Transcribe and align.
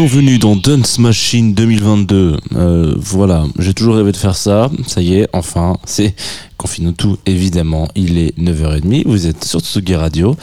Bienvenue 0.00 0.38
dans 0.38 0.54
Dance 0.54 1.00
Machine 1.00 1.54
2022. 1.54 2.36
Euh, 2.54 2.94
voilà, 2.98 3.46
j'ai 3.58 3.74
toujours 3.74 3.96
rêvé 3.96 4.12
de 4.12 4.16
faire 4.16 4.36
ça. 4.36 4.70
Ça 4.86 5.02
y 5.02 5.14
est, 5.16 5.28
enfin, 5.32 5.76
c'est 5.86 6.14
Confine 6.56 6.94
tout, 6.94 7.18
évidemment. 7.26 7.88
Il 7.96 8.16
est 8.16 8.38
9h30. 8.38 9.08
Vous 9.08 9.26
êtes 9.26 9.42
sur 9.42 9.58
Tsugi 9.58 9.96
Radio. 9.96 10.36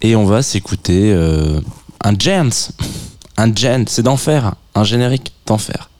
Et 0.00 0.14
on 0.14 0.24
va 0.26 0.42
s'écouter 0.42 1.12
euh, 1.12 1.60
un 2.04 2.12
Jens. 2.16 2.70
Un 3.36 3.52
Jens, 3.52 3.86
c'est 3.88 4.04
d'enfer. 4.04 4.54
Un 4.76 4.84
générique 4.84 5.32
d'enfer. 5.44 5.90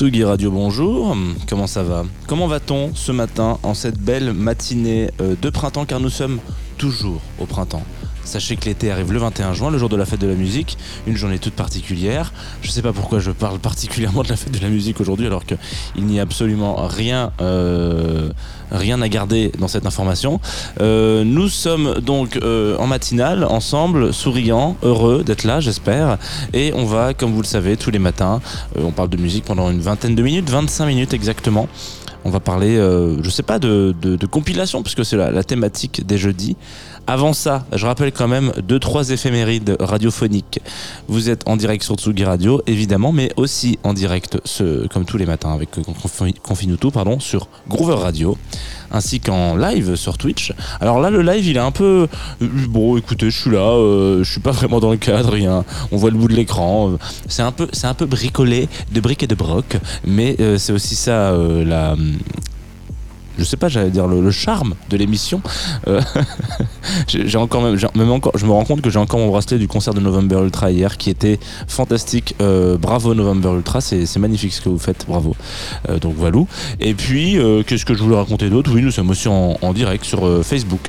Tsugi 0.00 0.24
Radio, 0.24 0.50
bonjour. 0.50 1.14
Comment 1.46 1.66
ça 1.66 1.82
va? 1.82 2.04
Comment 2.26 2.46
va-t-on 2.46 2.94
ce 2.94 3.12
matin 3.12 3.58
en 3.62 3.74
cette 3.74 3.98
belle 3.98 4.32
matinée 4.32 5.10
euh, 5.20 5.36
de 5.38 5.50
printemps? 5.50 5.84
Car 5.84 6.00
nous 6.00 6.08
sommes 6.08 6.38
toujours 6.78 7.20
au 7.38 7.44
printemps 7.44 7.82
Sachez 8.24 8.56
que 8.56 8.66
l'été 8.66 8.90
arrive 8.90 9.12
le 9.12 9.18
21 9.18 9.54
juin, 9.54 9.70
le 9.70 9.78
jour 9.78 9.88
de 9.88 9.96
la 9.96 10.04
fête 10.04 10.20
de 10.20 10.26
la 10.26 10.34
musique, 10.34 10.78
une 11.06 11.16
journée 11.16 11.38
toute 11.38 11.54
particulière. 11.54 12.32
Je 12.62 12.68
ne 12.68 12.72
sais 12.72 12.82
pas 12.82 12.92
pourquoi 12.92 13.18
je 13.18 13.30
parle 13.30 13.58
particulièrement 13.70 14.22
de 14.22 14.28
la 14.28 14.36
fête 14.36 14.52
de 14.52 14.60
la 14.60 14.68
musique 14.68 15.00
aujourd'hui 15.00 15.26
alors 15.26 15.44
qu'il 15.44 15.58
n'y 16.04 16.20
a 16.20 16.22
absolument 16.22 16.86
rien, 16.86 17.32
euh, 17.40 18.30
rien 18.70 19.00
à 19.02 19.08
garder 19.08 19.50
dans 19.58 19.68
cette 19.68 19.86
information. 19.86 20.40
Euh, 20.80 21.24
nous 21.24 21.48
sommes 21.48 21.94
donc 22.00 22.36
euh, 22.36 22.76
en 22.78 22.86
matinale, 22.86 23.44
ensemble, 23.44 24.12
souriants, 24.12 24.76
heureux 24.82 25.24
d'être 25.24 25.44
là, 25.44 25.60
j'espère. 25.60 26.18
Et 26.52 26.72
on 26.74 26.84
va, 26.84 27.14
comme 27.14 27.32
vous 27.32 27.42
le 27.42 27.46
savez, 27.46 27.76
tous 27.76 27.90
les 27.90 27.98
matins, 27.98 28.40
on 28.76 28.92
parle 28.92 29.08
de 29.08 29.16
musique 29.16 29.44
pendant 29.44 29.70
une 29.70 29.80
vingtaine 29.80 30.14
de 30.14 30.22
minutes, 30.22 30.48
25 30.50 30.86
minutes 30.86 31.14
exactement. 31.14 31.68
On 32.24 32.30
va 32.30 32.38
parler, 32.40 32.76
je 32.76 33.30
sais 33.30 33.42
pas, 33.42 33.58
de, 33.58 33.94
compilation, 34.30 34.82
puisque 34.82 35.06
c'est 35.06 35.16
la, 35.16 35.42
thématique 35.42 36.06
des 36.06 36.18
jeudis. 36.18 36.56
Avant 37.06 37.32
ça, 37.32 37.66
je 37.72 37.86
rappelle 37.86 38.12
quand 38.12 38.28
même 38.28 38.52
deux 38.62 38.78
trois 38.78 39.10
éphémérides 39.10 39.76
radiophoniques. 39.80 40.60
Vous 41.08 41.28
êtes 41.28 41.46
en 41.48 41.56
direct 41.56 41.82
sur 41.82 41.96
Tsugi 41.96 42.24
Radio, 42.24 42.62
évidemment, 42.66 43.12
mais 43.12 43.32
aussi 43.36 43.78
en 43.82 43.94
direct, 43.94 44.38
comme 44.92 45.04
tous 45.04 45.16
les 45.16 45.26
matins 45.26 45.52
avec 45.52 45.70
Confinuto, 46.42 46.90
pardon, 46.90 47.18
sur 47.18 47.48
Groover 47.68 47.96
Radio 47.96 48.36
ainsi 48.90 49.20
qu'en 49.20 49.56
live 49.56 49.94
sur 49.96 50.18
Twitch. 50.18 50.52
Alors 50.80 51.00
là, 51.00 51.10
le 51.10 51.22
live, 51.22 51.46
il 51.46 51.56
est 51.56 51.60
un 51.60 51.70
peu 51.70 52.08
bon. 52.40 52.96
Écoutez, 52.96 53.30
je 53.30 53.40
suis 53.40 53.50
là, 53.50 53.58
euh, 53.58 54.22
je 54.24 54.30
suis 54.30 54.40
pas 54.40 54.50
vraiment 54.50 54.80
dans 54.80 54.90
le 54.90 54.96
cadre. 54.96 55.32
Rien. 55.32 55.64
On 55.92 55.96
voit 55.96 56.10
le 56.10 56.18
bout 56.18 56.28
de 56.28 56.34
l'écran. 56.34 56.92
C'est 57.28 57.42
un 57.42 57.52
peu, 57.52 57.68
un 57.82 57.94
peu 57.94 58.06
bricolé 58.06 58.68
de 58.92 59.00
briques 59.00 59.22
et 59.22 59.26
de 59.26 59.34
broc, 59.34 59.76
mais 60.04 60.36
euh, 60.40 60.58
c'est 60.58 60.72
aussi 60.72 60.96
ça 60.96 61.30
euh, 61.30 61.64
la 61.64 61.96
je 63.40 63.44
sais 63.44 63.56
pas, 63.56 63.68
j'allais 63.68 63.90
dire 63.90 64.06
le, 64.06 64.30
charme 64.30 64.74
de 64.90 64.96
l'émission. 64.98 65.40
Euh, 65.88 66.00
j'ai 67.08 67.38
encore 67.38 67.62
même, 67.62 67.76
je 67.76 67.86
me 67.96 68.50
rends 68.52 68.64
compte 68.64 68.82
que 68.82 68.90
j'ai 68.90 68.98
encore 68.98 69.18
mon 69.18 69.28
bracelet 69.28 69.58
du 69.58 69.66
concert 69.66 69.94
de 69.94 70.00
November 70.00 70.36
Ultra 70.44 70.70
hier 70.70 70.98
qui 70.98 71.08
était 71.08 71.40
fantastique. 71.66 72.34
Euh, 72.42 72.76
bravo 72.76 73.14
November 73.14 73.52
Ultra, 73.56 73.80
c'est 73.80 74.18
magnifique 74.18 74.52
ce 74.52 74.60
que 74.60 74.68
vous 74.68 74.78
faites, 74.78 75.06
bravo. 75.08 75.34
Euh, 75.88 75.98
donc 75.98 76.14
voilà. 76.16 76.30
Et 76.78 76.94
puis, 76.94 77.38
qu'est-ce 77.66 77.84
que 77.84 77.94
je 77.94 78.02
voulais 78.02 78.16
raconter 78.16 78.50
d'autre? 78.50 78.70
Oui, 78.72 78.82
nous 78.82 78.92
sommes 78.92 79.10
aussi 79.10 79.26
en, 79.28 79.72
direct 79.72 80.04
sur 80.04 80.44
Facebook 80.44 80.80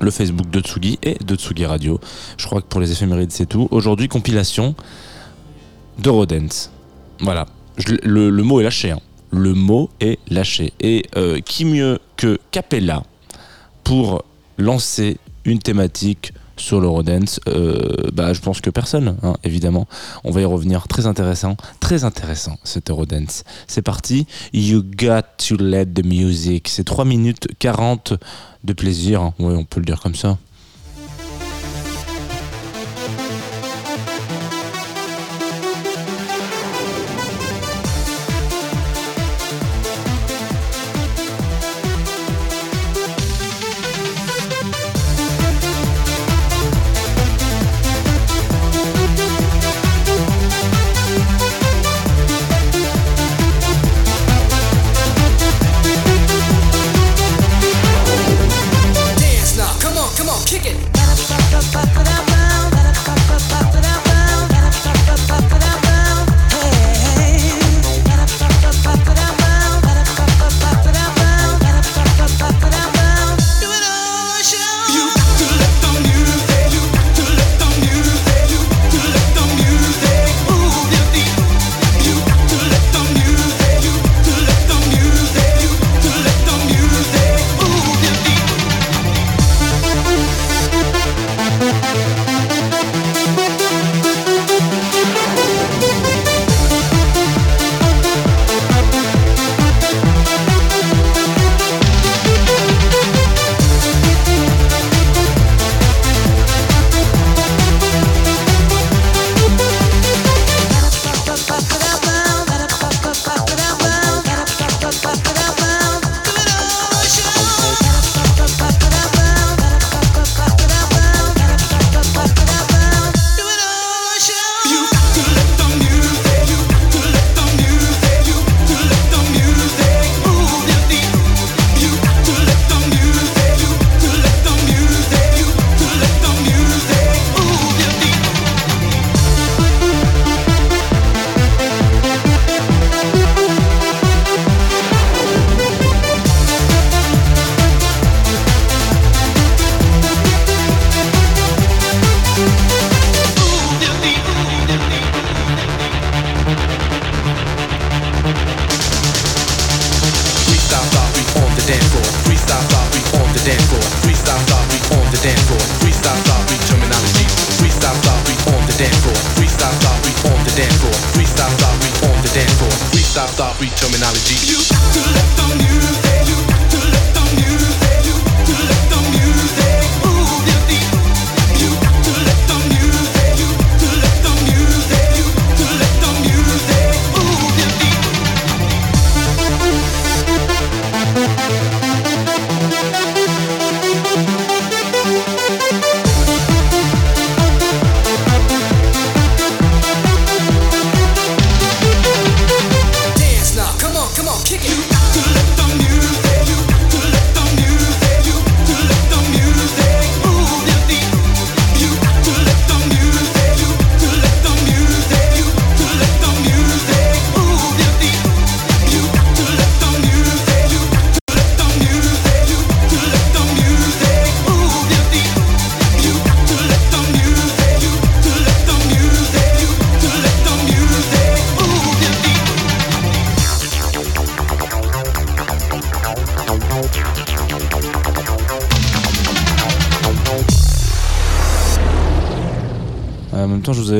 le 0.00 0.10
Facebook 0.10 0.50
de 0.50 0.60
Tsugi 0.60 0.98
et 1.02 1.16
de 1.22 1.36
Tsugi 1.36 1.64
Radio. 1.64 2.00
Je 2.36 2.46
crois 2.46 2.60
que 2.60 2.66
pour 2.66 2.80
les 2.80 2.90
éphémérides, 2.90 3.30
c'est 3.30 3.46
tout. 3.46 3.68
Aujourd'hui, 3.70 4.08
compilation 4.08 4.74
de 5.98 6.10
Rodens. 6.10 6.70
Voilà. 7.20 7.46
le, 8.02 8.30
mot 8.42 8.58
est 8.58 8.64
lâché. 8.64 8.90
Hein 8.90 8.98
le 9.32 9.54
mot 9.54 9.90
est 10.00 10.18
lâché. 10.28 10.72
Et 10.80 11.04
euh, 11.16 11.40
qui 11.40 11.64
mieux 11.64 11.98
que 12.16 12.38
Capella 12.50 13.02
pour 13.82 14.24
lancer 14.58 15.18
une 15.44 15.58
thématique 15.58 16.32
sur 16.56 16.80
l'Eurodance 16.80 17.40
euh, 17.48 18.10
bah, 18.12 18.32
Je 18.32 18.40
pense 18.40 18.60
que 18.60 18.70
personne, 18.70 19.16
hein, 19.22 19.34
évidemment. 19.42 19.88
On 20.22 20.30
va 20.30 20.42
y 20.42 20.44
revenir. 20.44 20.86
Très 20.86 21.06
intéressant, 21.06 21.56
très 21.80 22.04
intéressant 22.04 22.58
cet 22.62 22.90
Eurodance. 22.90 23.42
C'est 23.66 23.82
parti. 23.82 24.26
You 24.52 24.82
got 24.82 25.22
to 25.48 25.56
let 25.56 25.86
the 25.86 26.04
music. 26.04 26.68
C'est 26.68 26.84
3 26.84 27.04
minutes 27.04 27.48
40 27.58 28.14
de 28.62 28.72
plaisir. 28.72 29.22
Hein. 29.22 29.34
Oui, 29.38 29.54
on 29.56 29.64
peut 29.64 29.80
le 29.80 29.86
dire 29.86 30.00
comme 30.00 30.14
ça. 30.14 30.38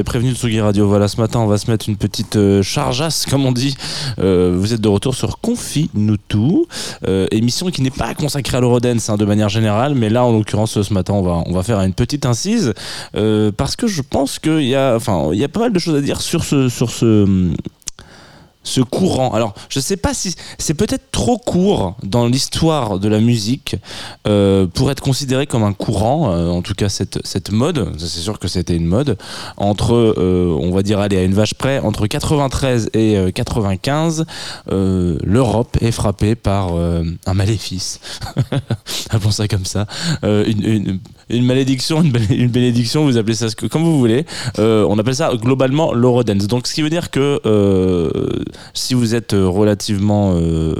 Prévenu 0.04 0.30
de 0.30 0.36
Tsugi 0.36 0.60
Radio. 0.60 0.86
Voilà, 0.86 1.08
ce 1.08 1.20
matin, 1.20 1.40
on 1.40 1.46
va 1.46 1.58
se 1.58 1.70
mettre 1.70 1.88
une 1.88 1.96
petite 1.96 2.36
euh, 2.36 2.62
chargeasse, 2.62 3.26
comme 3.26 3.44
on 3.44 3.52
dit. 3.52 3.76
Euh, 4.18 4.54
vous 4.56 4.72
êtes 4.72 4.80
de 4.80 4.88
retour 4.88 5.14
sur 5.14 5.38
Confi 5.38 5.90
nous 5.94 6.16
tout, 6.16 6.66
euh, 7.06 7.26
émission 7.30 7.70
qui 7.70 7.82
n'est 7.82 7.90
pas 7.90 8.14
consacrée 8.14 8.56
à 8.56 8.60
l'Eurodance 8.60 9.08
hein, 9.10 9.16
de 9.16 9.24
manière 9.24 9.48
générale, 9.48 9.94
mais 9.94 10.08
là, 10.08 10.24
en 10.24 10.32
l'occurrence, 10.32 10.80
ce 10.80 10.94
matin, 10.94 11.14
on 11.14 11.22
va, 11.22 11.42
on 11.46 11.52
va 11.52 11.62
faire 11.62 11.80
une 11.80 11.94
petite 11.94 12.26
incise 12.26 12.74
parce 13.56 13.76
que 13.76 13.86
je 13.86 14.02
pense 14.02 14.38
qu'il 14.38 14.64
y 14.64 14.74
a, 14.74 14.94
enfin, 14.96 15.30
il 15.32 15.38
y 15.38 15.44
a 15.44 15.48
pas 15.48 15.60
mal 15.60 15.72
de 15.72 15.78
choses 15.78 15.96
à 15.96 16.00
dire 16.00 16.20
sur 16.20 16.44
ce, 16.44 16.68
sur 16.68 16.90
ce 16.90 17.52
ce 18.64 18.80
courant. 18.80 19.32
Alors, 19.32 19.54
je 19.68 19.78
ne 19.78 19.82
sais 19.82 19.96
pas 19.96 20.14
si 20.14 20.34
c'est 20.58 20.74
peut-être 20.74 21.10
trop 21.10 21.38
court 21.38 21.96
dans 22.02 22.26
l'histoire 22.26 22.98
de 22.98 23.08
la 23.08 23.20
musique 23.20 23.76
euh, 24.26 24.66
pour 24.66 24.90
être 24.90 25.00
considéré 25.00 25.46
comme 25.46 25.64
un 25.64 25.72
courant. 25.72 26.32
Euh, 26.32 26.48
en 26.48 26.62
tout 26.62 26.74
cas, 26.74 26.88
cette, 26.88 27.18
cette 27.26 27.50
mode, 27.50 27.92
c'est 27.98 28.20
sûr 28.20 28.38
que 28.38 28.48
c'était 28.48 28.76
une 28.76 28.86
mode 28.86 29.18
entre, 29.56 29.94
euh, 29.94 30.56
on 30.60 30.70
va 30.70 30.82
dire, 30.82 31.00
aller 31.00 31.16
à 31.16 31.22
une 31.22 31.34
vache 31.34 31.54
près, 31.54 31.80
entre 31.80 32.06
93 32.06 32.90
et 32.94 33.32
95, 33.34 34.26
l'Europe 34.70 35.76
est 35.80 35.92
frappée 35.92 36.34
par 36.34 36.74
un 36.74 37.34
maléfice. 37.34 38.00
Appelons 39.10 39.30
ça 39.30 39.48
comme 39.48 39.64
ça. 39.64 39.86
Malédiction, 41.30 42.02
une, 42.02 42.48
bénédiction, 42.48 43.04
vous 43.04 43.16
appelez 43.16 43.34
ça 43.34 43.46
comme 43.70 43.82
vous 43.82 43.98
voulez. 43.98 44.24
Euh, 44.58 44.86
on 44.88 44.98
appelle 44.98 45.14
ça 45.14 45.32
globalement 45.34 45.92
l'Eurodance. 45.92 46.46
Donc 46.46 46.66
ce 46.66 46.74
qui 46.74 46.82
veut 46.82 46.90
dire 46.90 47.10
que 47.10 47.40
euh, 47.46 48.10
si 48.74 48.94
vous 48.94 49.14
êtes 49.14 49.32
relativement 49.32 50.34
euh, 50.36 50.74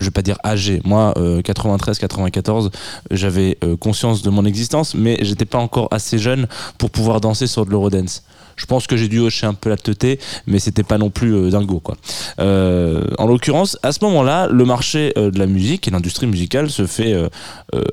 je 0.00 0.06
vais 0.06 0.10
pas 0.10 0.22
dire 0.22 0.38
âgé. 0.44 0.80
Moi, 0.84 1.14
93, 1.44 1.98
94, 1.98 2.70
j'avais 3.10 3.58
conscience 3.78 4.22
de 4.22 4.30
mon 4.30 4.44
existence, 4.44 4.94
mais 4.94 5.18
j'étais 5.22 5.44
pas 5.44 5.58
encore 5.58 5.88
assez 5.90 6.18
jeune 6.18 6.48
pour 6.78 6.90
pouvoir 6.90 7.20
danser 7.20 7.46
sur 7.46 7.66
de 7.66 7.70
l'Eurodance. 7.70 8.22
Je 8.60 8.66
pense 8.66 8.86
que 8.86 8.96
j'ai 8.96 9.08
dû 9.08 9.20
hocher 9.20 9.46
un 9.46 9.54
peu 9.54 9.70
la 9.70 9.78
teuté, 9.78 10.20
mais 10.46 10.58
c'était 10.58 10.82
pas 10.82 10.98
non 10.98 11.08
plus 11.08 11.34
euh, 11.34 11.50
dingo 11.50 11.80
quoi. 11.80 11.96
Euh, 12.40 13.06
en 13.16 13.26
l'occurrence, 13.26 13.78
à 13.82 13.90
ce 13.92 14.04
moment-là, 14.04 14.48
le 14.48 14.66
marché 14.66 15.14
euh, 15.16 15.30
de 15.30 15.38
la 15.38 15.46
musique 15.46 15.88
et 15.88 15.90
l'industrie 15.90 16.26
musicale 16.26 16.68
se 16.70 16.86
fait 16.86 17.16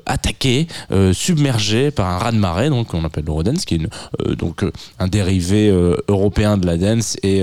attaquer, 0.04 0.66
submerger 1.12 1.90
par 1.90 2.06
un 2.06 2.18
raz-de-marée, 2.18 2.68
donc 2.68 2.92
on 2.92 3.04
appelle 3.04 3.24
l'Eurodance, 3.24 3.64
qui 3.64 3.76
est 3.76 4.36
donc 4.36 4.64
un 4.98 5.08
dérivé 5.08 5.70
européen 6.08 6.58
de 6.58 6.66
la 6.66 6.76
dance 6.76 7.16
et 7.22 7.42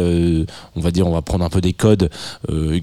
on 0.75 0.79
va 0.79 0.91
dire 0.91 1.07
on 1.07 1.12
va 1.13 1.21
prendre 1.21 1.45
un 1.45 1.50
peu 1.50 1.62
des 1.62 1.73
codes 1.73 2.09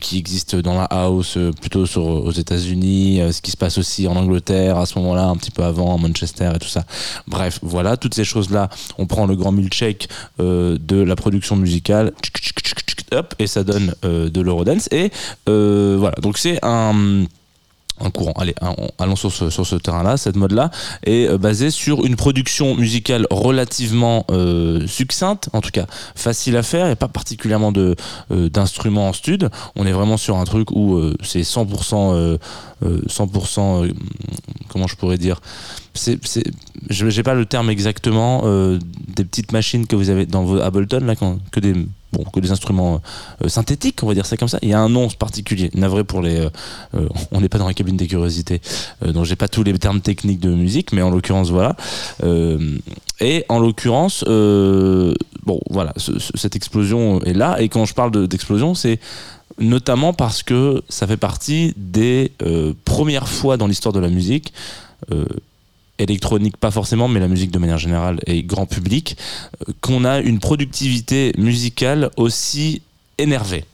qui 0.00 0.19
existent 0.19 0.58
dans 0.58 0.75
la 0.75 0.84
house 0.84 1.38
plutôt 1.61 1.71
aux 1.76 2.32
États-Unis, 2.32 3.20
ce 3.32 3.40
qui 3.40 3.50
se 3.50 3.56
passe 3.56 3.78
aussi 3.78 4.06
en 4.06 4.16
Angleterre 4.16 4.78
à 4.78 4.86
ce 4.86 4.98
moment-là, 4.98 5.26
un 5.26 5.36
petit 5.36 5.50
peu 5.50 5.62
avant 5.62 5.94
à 5.94 5.98
Manchester 5.98 6.50
et 6.54 6.58
tout 6.58 6.69
ça. 6.69 6.84
Bref, 7.26 7.58
voilà, 7.62 7.96
toutes 7.96 8.14
ces 8.14 8.24
choses-là, 8.24 8.69
on 8.98 9.06
prend 9.06 9.26
le 9.26 9.36
grand 9.36 9.52
milkshake 9.52 10.08
euh, 10.40 10.78
de 10.80 11.00
la 11.02 11.16
production 11.16 11.56
musicale 11.56 12.12
et 13.38 13.46
ça 13.46 13.64
donne 13.64 13.94
euh, 14.04 14.30
de 14.30 14.40
l'eurodance 14.40 14.88
et 14.90 15.10
euh, 15.48 15.96
voilà 15.98 16.14
donc 16.22 16.38
c'est 16.38 16.58
un 16.62 17.24
un 18.04 18.10
courant. 18.10 18.32
Allez, 18.37 18.54
allons 18.99 19.16
sur 19.16 19.32
ce, 19.32 19.76
terrain-là. 19.76 20.16
Cette 20.16 20.37
mode-là 20.37 20.70
est 21.04 21.28
euh, 21.28 21.38
basée 21.38 21.70
sur 21.70 22.04
une 22.04 22.16
production 22.16 22.76
musicale 22.76 23.26
relativement 23.31 24.25
euh, 24.31 24.87
succincte, 24.87 25.49
en 25.52 25.60
tout 25.60 25.70
cas 25.70 25.87
facile 26.14 26.56
à 26.56 26.62
faire, 26.62 26.88
et 26.88 26.96
pas 26.96 27.08
particulièrement 27.08 27.72
euh, 27.76 27.94
d'instruments 28.49 29.08
en 29.08 29.12
stud. 29.12 29.49
On 29.76 29.87
est 29.87 29.93
vraiment 29.93 30.16
sur 30.16 30.37
un 30.37 30.44
truc 30.44 30.70
où 30.70 31.00
c'est 31.22 31.43
100%, 31.43 32.38
100%, 32.82 33.93
comment 34.69 34.87
je 34.87 34.96
pourrais 34.96 35.19
dire, 35.19 35.40
je 35.94 37.05
n'ai 37.05 37.22
pas 37.22 37.34
le 37.34 37.46
terme 37.46 37.70
exactement, 37.70 38.43
des 38.43 39.25
petites 39.25 39.52
machines 39.52 39.87
que 39.87 39.96
vous 39.96 40.10
avez 40.10 40.26
dans 40.26 40.44
vos 40.44 40.60
Ableton 40.60 41.00
là, 41.05 41.14
que 41.50 41.60
des 41.60 41.75
bon, 42.12 42.24
que 42.24 42.40
des 42.40 42.50
instruments 42.50 43.00
euh, 43.42 43.48
synthétiques, 43.48 44.02
on 44.02 44.06
va 44.06 44.14
dire 44.14 44.26
ça 44.26 44.36
comme 44.36 44.48
ça. 44.48 44.58
Il 44.62 44.69
y 44.69 44.74
a 44.74 44.81
un 44.81 44.88
nom 44.88 45.08
particulier, 45.08 45.70
navré 45.74 46.04
pour 46.04 46.22
les. 46.22 46.36
Euh, 46.36 46.50
euh, 46.94 47.08
on 47.31 47.40
n'est 47.40 47.48
pas 47.48 47.58
dans 47.58 47.66
la 47.66 47.74
cabine 47.74 47.96
des 47.96 48.06
curiosités, 48.06 48.60
donc 49.02 49.24
j'ai 49.24 49.36
pas 49.36 49.48
tous 49.48 49.62
les 49.62 49.76
termes 49.78 50.00
techniques 50.00 50.40
de 50.40 50.50
musique, 50.50 50.92
mais 50.92 51.02
en 51.02 51.10
l'occurrence 51.10 51.50
voilà. 51.50 51.76
et 53.20 53.44
en 53.48 53.58
l'occurrence, 53.58 54.24
bon 54.24 55.60
voilà, 55.70 55.92
cette 56.34 56.56
explosion 56.56 57.22
est 57.22 57.32
là. 57.32 57.60
Et 57.60 57.69
quand 57.69 57.84
je 57.84 57.94
parle 57.94 58.28
d'explosion, 58.28 58.74
c'est 58.74 59.00
notamment 59.58 60.12
parce 60.12 60.42
que 60.42 60.82
ça 60.88 61.06
fait 61.06 61.16
partie 61.16 61.74
des 61.76 62.32
premières 62.84 63.28
fois 63.28 63.56
dans 63.56 63.66
l'histoire 63.66 63.92
de 63.92 64.00
la 64.00 64.08
musique 64.08 64.52
électronique 66.03 66.56
pas 66.56 66.71
forcément, 66.71 67.09
mais 67.09 67.21
la 67.21 67.29
musique 67.29 67.51
de 67.51 67.59
manière 67.59 67.79
générale 67.79 68.21
et 68.27 68.43
grand 68.43 68.67
public, 68.67 69.17
euh, 69.69 69.73
qu'on 69.81 70.05
a 70.05 70.21
une 70.21 70.39
productivité 70.39 71.32
musicale 71.39 72.11
aussi 72.17 72.82
énervée. 73.19 73.65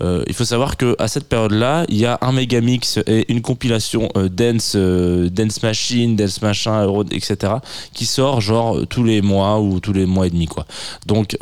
Euh, 0.00 0.24
il 0.26 0.34
faut 0.34 0.44
savoir 0.44 0.76
que 0.76 0.96
à 0.98 1.08
cette 1.08 1.28
période-là, 1.28 1.84
il 1.88 1.96
y 1.96 2.06
a 2.06 2.18
un 2.20 2.32
méga 2.32 2.60
mix 2.60 2.98
et 3.06 3.30
une 3.32 3.42
compilation 3.42 4.08
euh, 4.16 4.28
dance, 4.28 4.72
euh, 4.74 5.28
dance 5.30 5.62
machine, 5.62 6.16
dance 6.16 6.42
machin, 6.42 6.86
etc. 7.10 7.54
qui 7.92 8.06
sort 8.06 8.40
genre 8.40 8.86
tous 8.88 9.04
les 9.04 9.22
mois 9.22 9.60
ou 9.60 9.80
tous 9.80 9.92
les 9.92 10.06
mois 10.06 10.26
et 10.26 10.30
demi 10.30 10.46
quoi. 10.46 10.66
Donc 11.06 11.36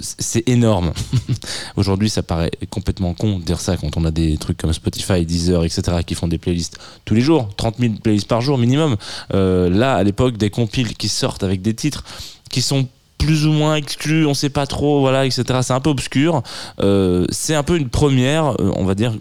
c'est 0.00 0.48
énorme. 0.48 0.92
Aujourd'hui, 1.76 2.10
ça 2.10 2.22
paraît 2.22 2.50
complètement 2.70 3.14
con 3.14 3.38
de 3.38 3.44
dire 3.44 3.60
ça 3.60 3.76
quand 3.76 3.96
on 3.96 4.04
a 4.04 4.10
des 4.10 4.36
trucs 4.36 4.58
comme 4.58 4.72
Spotify, 4.72 5.24
Deezer, 5.24 5.64
etc. 5.64 5.98
qui 6.06 6.14
font 6.14 6.28
des 6.28 6.38
playlists 6.38 6.78
tous 7.04 7.14
les 7.14 7.20
jours, 7.20 7.48
30 7.56 7.76
000 7.78 7.94
playlists 8.02 8.28
par 8.28 8.40
jour 8.40 8.58
minimum. 8.58 8.96
là, 9.30 9.94
à 9.94 10.02
l'époque, 10.02 10.36
des 10.36 10.50
compiles 10.50 10.94
qui 10.96 11.08
sortent 11.08 11.42
avec 11.42 11.62
des 11.62 11.74
titres 11.74 12.04
qui 12.50 12.62
sont 12.62 12.88
plus 13.24 13.46
ou 13.46 13.52
moins 13.52 13.76
exclu, 13.76 14.26
on 14.26 14.34
sait 14.34 14.50
pas 14.50 14.66
trop, 14.66 15.00
voilà, 15.00 15.24
etc. 15.24 15.44
C'est 15.62 15.72
un 15.72 15.80
peu 15.80 15.90
obscur. 15.90 16.42
Euh, 16.80 17.24
c'est 17.30 17.54
un 17.54 17.62
peu 17.62 17.76
une 17.76 17.88
première, 17.88 18.50
euh, 18.60 18.70
on 18.76 18.84
va 18.84 18.94
dire, 18.94 19.14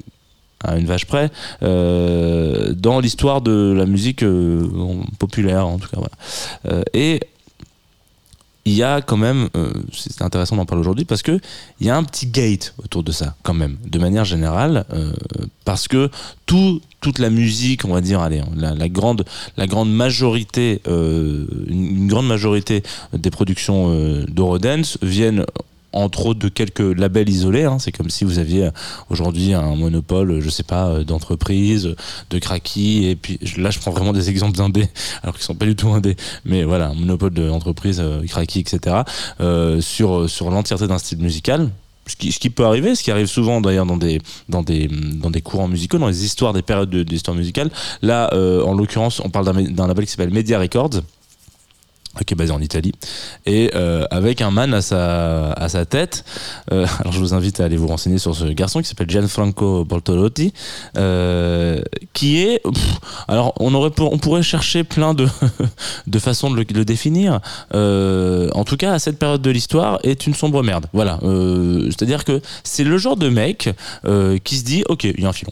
à 0.63 0.77
une 0.77 0.85
vache 0.85 1.05
près, 1.05 1.31
euh, 1.61 2.73
dans 2.73 2.99
l'histoire 2.99 3.41
de 3.41 3.73
la 3.75 3.85
musique 3.85 4.23
populaire, 5.19 5.67
en 5.67 5.77
tout 5.77 5.89
cas. 5.89 6.71
Et 6.93 7.21
il 8.65 8.73
y 8.73 8.83
a 8.83 9.01
quand 9.01 9.17
même, 9.17 9.49
c'est 9.91 10.21
intéressant 10.21 10.55
d'en 10.55 10.65
parler 10.65 10.79
aujourd'hui 10.79 11.03
parce 11.03 11.21
que 11.21 11.37
il 11.81 11.87
y 11.87 11.89
a 11.89 11.97
un 11.97 12.03
petit 12.05 12.27
gate 12.27 12.73
autour 12.81 13.03
de 13.03 13.11
ça 13.11 13.35
quand 13.43 13.53
même, 13.53 13.77
de 13.85 13.99
manière 13.99 14.23
générale, 14.23 14.85
parce 15.65 15.89
que 15.89 16.09
tout, 16.45 16.81
toute 17.03 17.19
la 17.19 17.29
musique, 17.29 17.85
on 17.85 17.93
va 17.93 18.01
dire, 18.01 18.21
allez, 18.21 18.41
la, 18.55 18.89
grande, 18.89 19.25
majorité, 19.85 20.81
euh, 20.87 21.45
une, 21.67 22.07
grande 22.07 22.27
majorité 22.27 22.81
des 23.13 23.29
productions 23.29 23.93
d'Eurodance 24.27 24.97
viennent 25.01 25.45
entre 25.93 26.25
autres 26.25 26.39
de 26.39 26.49
quelques 26.49 26.79
labels 26.79 27.29
isolés. 27.29 27.63
Hein. 27.63 27.77
C'est 27.79 27.91
comme 27.91 28.09
si 28.09 28.25
vous 28.25 28.39
aviez 28.39 28.65
euh, 28.65 28.71
aujourd'hui 29.09 29.53
un 29.53 29.75
monopole, 29.75 30.41
je 30.41 30.49
sais 30.49 30.63
pas, 30.63 30.87
euh, 30.87 31.03
d'entreprise, 31.03 31.95
de 32.29 32.39
craquis. 32.39 33.05
Et 33.05 33.15
puis 33.15 33.39
là, 33.57 33.69
je 33.69 33.79
prends 33.79 33.91
vraiment 33.91 34.11
des 34.11 34.29
exemples 34.29 34.57
d'indés, 34.57 34.89
alors 35.23 35.35
qu'ils 35.35 35.45
sont 35.45 35.55
pas 35.55 35.65
du 35.65 35.75
tout 35.75 35.89
indés. 35.89 36.17
Mais 36.43 36.63
voilà, 36.63 36.89
un 36.89 36.95
monopole 36.95 37.33
d'entreprise, 37.33 38.01
euh, 38.01 38.21
etc. 38.23 39.03
sur 39.79 40.49
l'entièreté 40.49 40.87
d'un 40.87 40.97
style 40.97 41.19
musical. 41.19 41.69
Ce 42.05 42.15
qui, 42.15 42.49
peut 42.49 42.65
arriver, 42.65 42.95
ce 42.95 43.03
qui 43.03 43.11
arrive 43.11 43.27
souvent 43.27 43.61
d'ailleurs 43.61 43.85
dans 43.85 43.97
des, 43.97 44.19
dans, 44.49 44.61
des, 44.61 44.87
dans 44.87 45.29
des 45.29 45.41
courants 45.41 45.69
musicaux, 45.69 45.97
dans 45.97 46.07
les 46.07 46.25
histoires, 46.25 46.53
des 46.53 46.61
périodes 46.61 46.93
d'histoire 46.93 47.35
musicale. 47.35 47.71
Là, 48.01 48.29
en 48.33 48.73
l'occurrence, 48.73 49.21
on 49.21 49.29
parle 49.29 49.45
d'un 49.71 49.87
label 49.87 50.05
qui 50.05 50.11
s'appelle 50.11 50.33
Media 50.33 50.59
Records, 50.59 51.01
qui 52.25 52.33
est 52.33 52.37
basé 52.37 52.51
en 52.51 52.61
Italie, 52.61 52.91
et 53.45 53.71
euh, 53.73 54.05
avec 54.11 54.41
un 54.41 54.51
man 54.51 54.73
à 54.73 54.81
sa, 54.81 55.51
à 55.53 55.67
sa 55.69 55.85
tête. 55.85 56.23
Euh, 56.71 56.85
alors 56.99 57.11
je 57.11 57.19
vous 57.19 57.33
invite 57.33 57.59
à 57.59 57.65
aller 57.65 57.77
vous 57.77 57.87
renseigner 57.87 58.19
sur 58.19 58.35
ce 58.35 58.45
garçon 58.45 58.81
qui 58.81 58.87
s'appelle 58.87 59.09
Gianfranco 59.09 59.83
Bortolotti, 59.83 60.53
euh, 60.97 61.81
qui 62.13 62.41
est... 62.41 62.61
alors 63.27 63.53
on, 63.59 63.73
aurait, 63.73 63.91
on 63.99 64.19
pourrait 64.19 64.43
chercher 64.43 64.83
plein 64.83 65.13
de, 65.13 65.27
de 66.07 66.19
façons 66.19 66.51
de 66.51 66.57
le, 66.57 66.85
définir. 66.85 67.39
en 67.73 68.63
tout 68.63 68.77
cas, 68.77 68.93
à 68.93 68.99
cette 68.99 69.17
période 69.17 69.41
de 69.41 69.49
l'histoire, 69.49 69.99
est 70.03 70.27
une 70.27 70.33
sombre 70.33 70.61
merde. 70.63 70.85
Voilà. 70.93 71.19
C'est-à-dire 71.21 72.25
que 72.25 72.41
c'est 72.63 72.83
le 72.83 72.97
genre 72.97 73.17
de 73.17 73.29
mec 73.29 73.69
qui 74.43 74.57
se 74.57 74.63
dit, 74.63 74.83
ok, 74.87 75.05
il 75.05 75.21
y 75.21 75.25
a 75.25 75.29
un 75.29 75.33
filon 75.33 75.51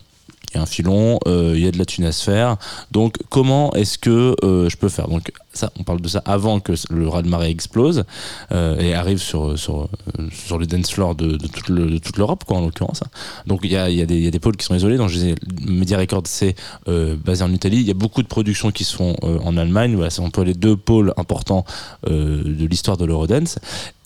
il 0.51 0.57
y 0.57 0.59
a 0.59 0.63
un 0.63 0.65
filon, 0.65 1.19
il 1.25 1.59
y 1.59 1.67
a 1.67 1.71
de 1.71 1.77
la 1.77 1.85
thune 1.85 2.05
à 2.05 2.11
se 2.11 2.23
faire. 2.23 2.57
Donc 2.91 3.15
comment 3.29 3.71
est-ce 3.73 3.97
que 3.97 4.35
je 4.41 4.75
peux 4.75 4.89
faire? 4.89 5.07
Donc 5.07 5.31
ça, 5.53 5.71
on 5.77 5.83
parle 5.83 6.01
de 6.01 6.07
ça 6.07 6.21
avant 6.25 6.59
que 6.59 6.73
le 6.89 7.07
raz-de-marée 7.07 7.49
explose 7.49 8.05
euh, 8.51 8.79
et 8.79 8.93
arrive 8.93 9.17
sur, 9.17 9.57
sur, 9.59 9.89
sur 10.31 10.57
le 10.57 10.65
dance 10.65 10.91
floor 10.91 11.15
de, 11.15 11.35
toute 11.37 12.17
l'Europe, 12.17 12.43
quoi, 12.45 12.57
en 12.57 12.61
l'occurrence. 12.61 13.03
Donc 13.47 13.61
il 13.63 13.71
y 13.71 13.75
a, 13.75 13.89
y, 13.89 14.01
a 14.01 14.05
y 14.05 14.27
a, 14.27 14.31
des 14.31 14.39
pôles 14.39 14.55
qui 14.55 14.65
sont 14.65 14.75
isolés. 14.75 14.97
Donc 14.97 15.09
je 15.09 15.35
Media 15.65 15.97
Records, 15.97 16.23
c'est 16.25 16.55
euh, 16.87 17.15
basé 17.15 17.43
en 17.43 17.51
Italie. 17.51 17.77
Il 17.77 17.87
y 17.87 17.91
a 17.91 17.95
beaucoup 17.95 18.23
de 18.23 18.27
productions 18.27 18.71
qui 18.71 18.85
euh, 18.99 19.39
en 19.43 19.57
Allemagne. 19.57 19.95
Voilà, 19.95 20.09
c'est 20.09 20.23
un 20.23 20.29
peu 20.29 20.43
les 20.43 20.53
deux 20.53 20.75
pôles 20.75 21.13
importants 21.17 21.65
de 22.07 22.65
l'histoire 22.65 22.97
de 22.97 23.05
l'Eurodance. 23.05 23.59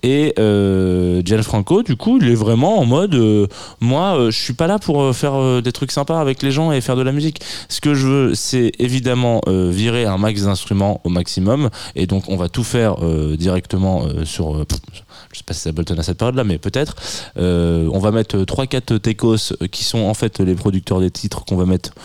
Et 0.05 0.35
Gianfranco, 1.25 1.81
du 1.81 1.95
coup, 1.95 2.19
il 2.21 2.29
est 2.29 2.35
vraiment 2.35 2.79
en 2.79 2.85
mode 2.85 3.15
moi, 3.79 4.29
je 4.29 4.38
suis 4.38 4.53
pas 4.53 4.67
là 4.67 4.77
pour 4.77 5.15
faire 5.15 5.63
des 5.63 5.71
trucs 5.71 5.91
sympas 5.91 6.21
avec 6.21 6.43
les 6.43 6.51
gens 6.51 6.71
et 6.71 6.79
faire 6.79 6.95
de 6.95 7.01
la 7.01 7.12
musique. 7.12 7.41
Ce 7.69 7.81
que 7.81 7.95
je 7.95 8.07
veux, 8.07 8.35
c'est 8.35 8.71
évidemment 8.77 9.41
virer 9.47 10.05
un 10.05 10.19
max 10.19 10.43
d'instruments 10.43 11.01
au 11.05 11.09
maximum. 11.09 11.71
Et 11.95 12.05
donc, 12.05 12.29
on 12.29 12.38
va 12.38 12.50
tout 12.50 12.63
faire 12.63 12.97
directement 13.35 14.07
sur. 14.25 14.59
je 15.31 15.38
sais 15.38 15.43
pas 15.43 15.55
si 15.55 15.62
ça 15.62 15.71
Bolton 15.71 15.97
à 15.97 16.03
cette 16.03 16.19
période-là, 16.19 16.43
mais 16.43 16.59
peut-être. 16.59 16.95
on 17.35 18.00
va 18.00 18.12
mettre 18.12 18.38
3-4 18.38 19.00
techos 19.00 19.55
qui 19.71 19.83
sont 19.83 20.03
en 20.03 20.13
fait 20.13 20.39
les 20.39 20.53
producteurs 20.53 21.00
des 21.00 21.09
titres 21.09 21.45
qu'on 21.45 21.57
va 21.57 21.65
mettre 21.65 21.95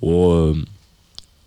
au, 0.00 0.54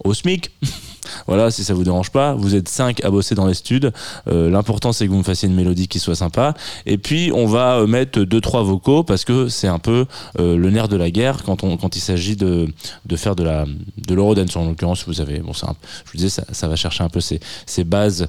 au 0.03 0.13
SMIC. 0.13 0.51
Voilà, 1.27 1.51
si 1.51 1.63
ça 1.63 1.73
vous 1.73 1.83
dérange 1.83 2.11
pas, 2.11 2.33
vous 2.33 2.55
êtes 2.55 2.69
5 2.69 3.03
à 3.03 3.09
bosser 3.09 3.35
dans 3.35 3.45
les 3.45 3.53
studs. 3.53 3.91
Euh, 4.27 4.49
l'important 4.49 4.91
c'est 4.91 5.05
que 5.05 5.11
vous 5.11 5.17
me 5.17 5.23
fassiez 5.23 5.47
une 5.47 5.55
mélodie 5.55 5.87
qui 5.87 5.99
soit 5.99 6.15
sympa. 6.15 6.53
Et 6.85 6.97
puis 6.97 7.31
on 7.33 7.45
va 7.45 7.77
euh, 7.77 7.87
mettre 7.87 8.19
2-3 8.19 8.63
vocaux 8.63 9.03
parce 9.03 9.25
que 9.25 9.47
c'est 9.47 9.67
un 9.67 9.79
peu 9.79 10.05
euh, 10.39 10.57
le 10.57 10.69
nerf 10.69 10.87
de 10.87 10.97
la 10.97 11.11
guerre 11.11 11.43
quand, 11.43 11.63
on, 11.63 11.77
quand 11.77 11.95
il 11.95 11.99
s'agit 11.99 12.35
de, 12.35 12.67
de 13.05 13.15
faire 13.15 13.35
de 13.35 13.43
la 13.43 13.65
de 13.97 14.13
l'eurodance. 14.13 14.55
En 14.55 14.65
l'occurrence, 14.65 15.05
vous 15.07 15.21
avez, 15.21 15.39
bon, 15.39 15.53
je 15.53 15.65
vous 15.65 16.17
disais, 16.17 16.29
ça, 16.29 16.43
ça, 16.51 16.67
va 16.67 16.75
chercher 16.75 17.03
un 17.03 17.09
peu 17.09 17.21
ses, 17.21 17.39
ses 17.65 17.83
bases 17.83 18.27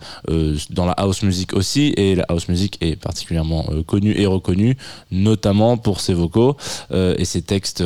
dans 0.70 0.86
la 0.86 0.92
house 0.92 1.22
music 1.22 1.52
aussi. 1.54 1.92
Et 1.96 2.14
la 2.14 2.24
house 2.28 2.48
music 2.48 2.78
est 2.80 2.96
particulièrement 2.96 3.66
connue 3.86 4.14
et 4.18 4.26
reconnue, 4.26 4.76
notamment 5.10 5.76
pour 5.76 6.00
ses 6.00 6.14
vocaux 6.14 6.56
et 6.92 7.24
ses 7.24 7.42
textes 7.42 7.82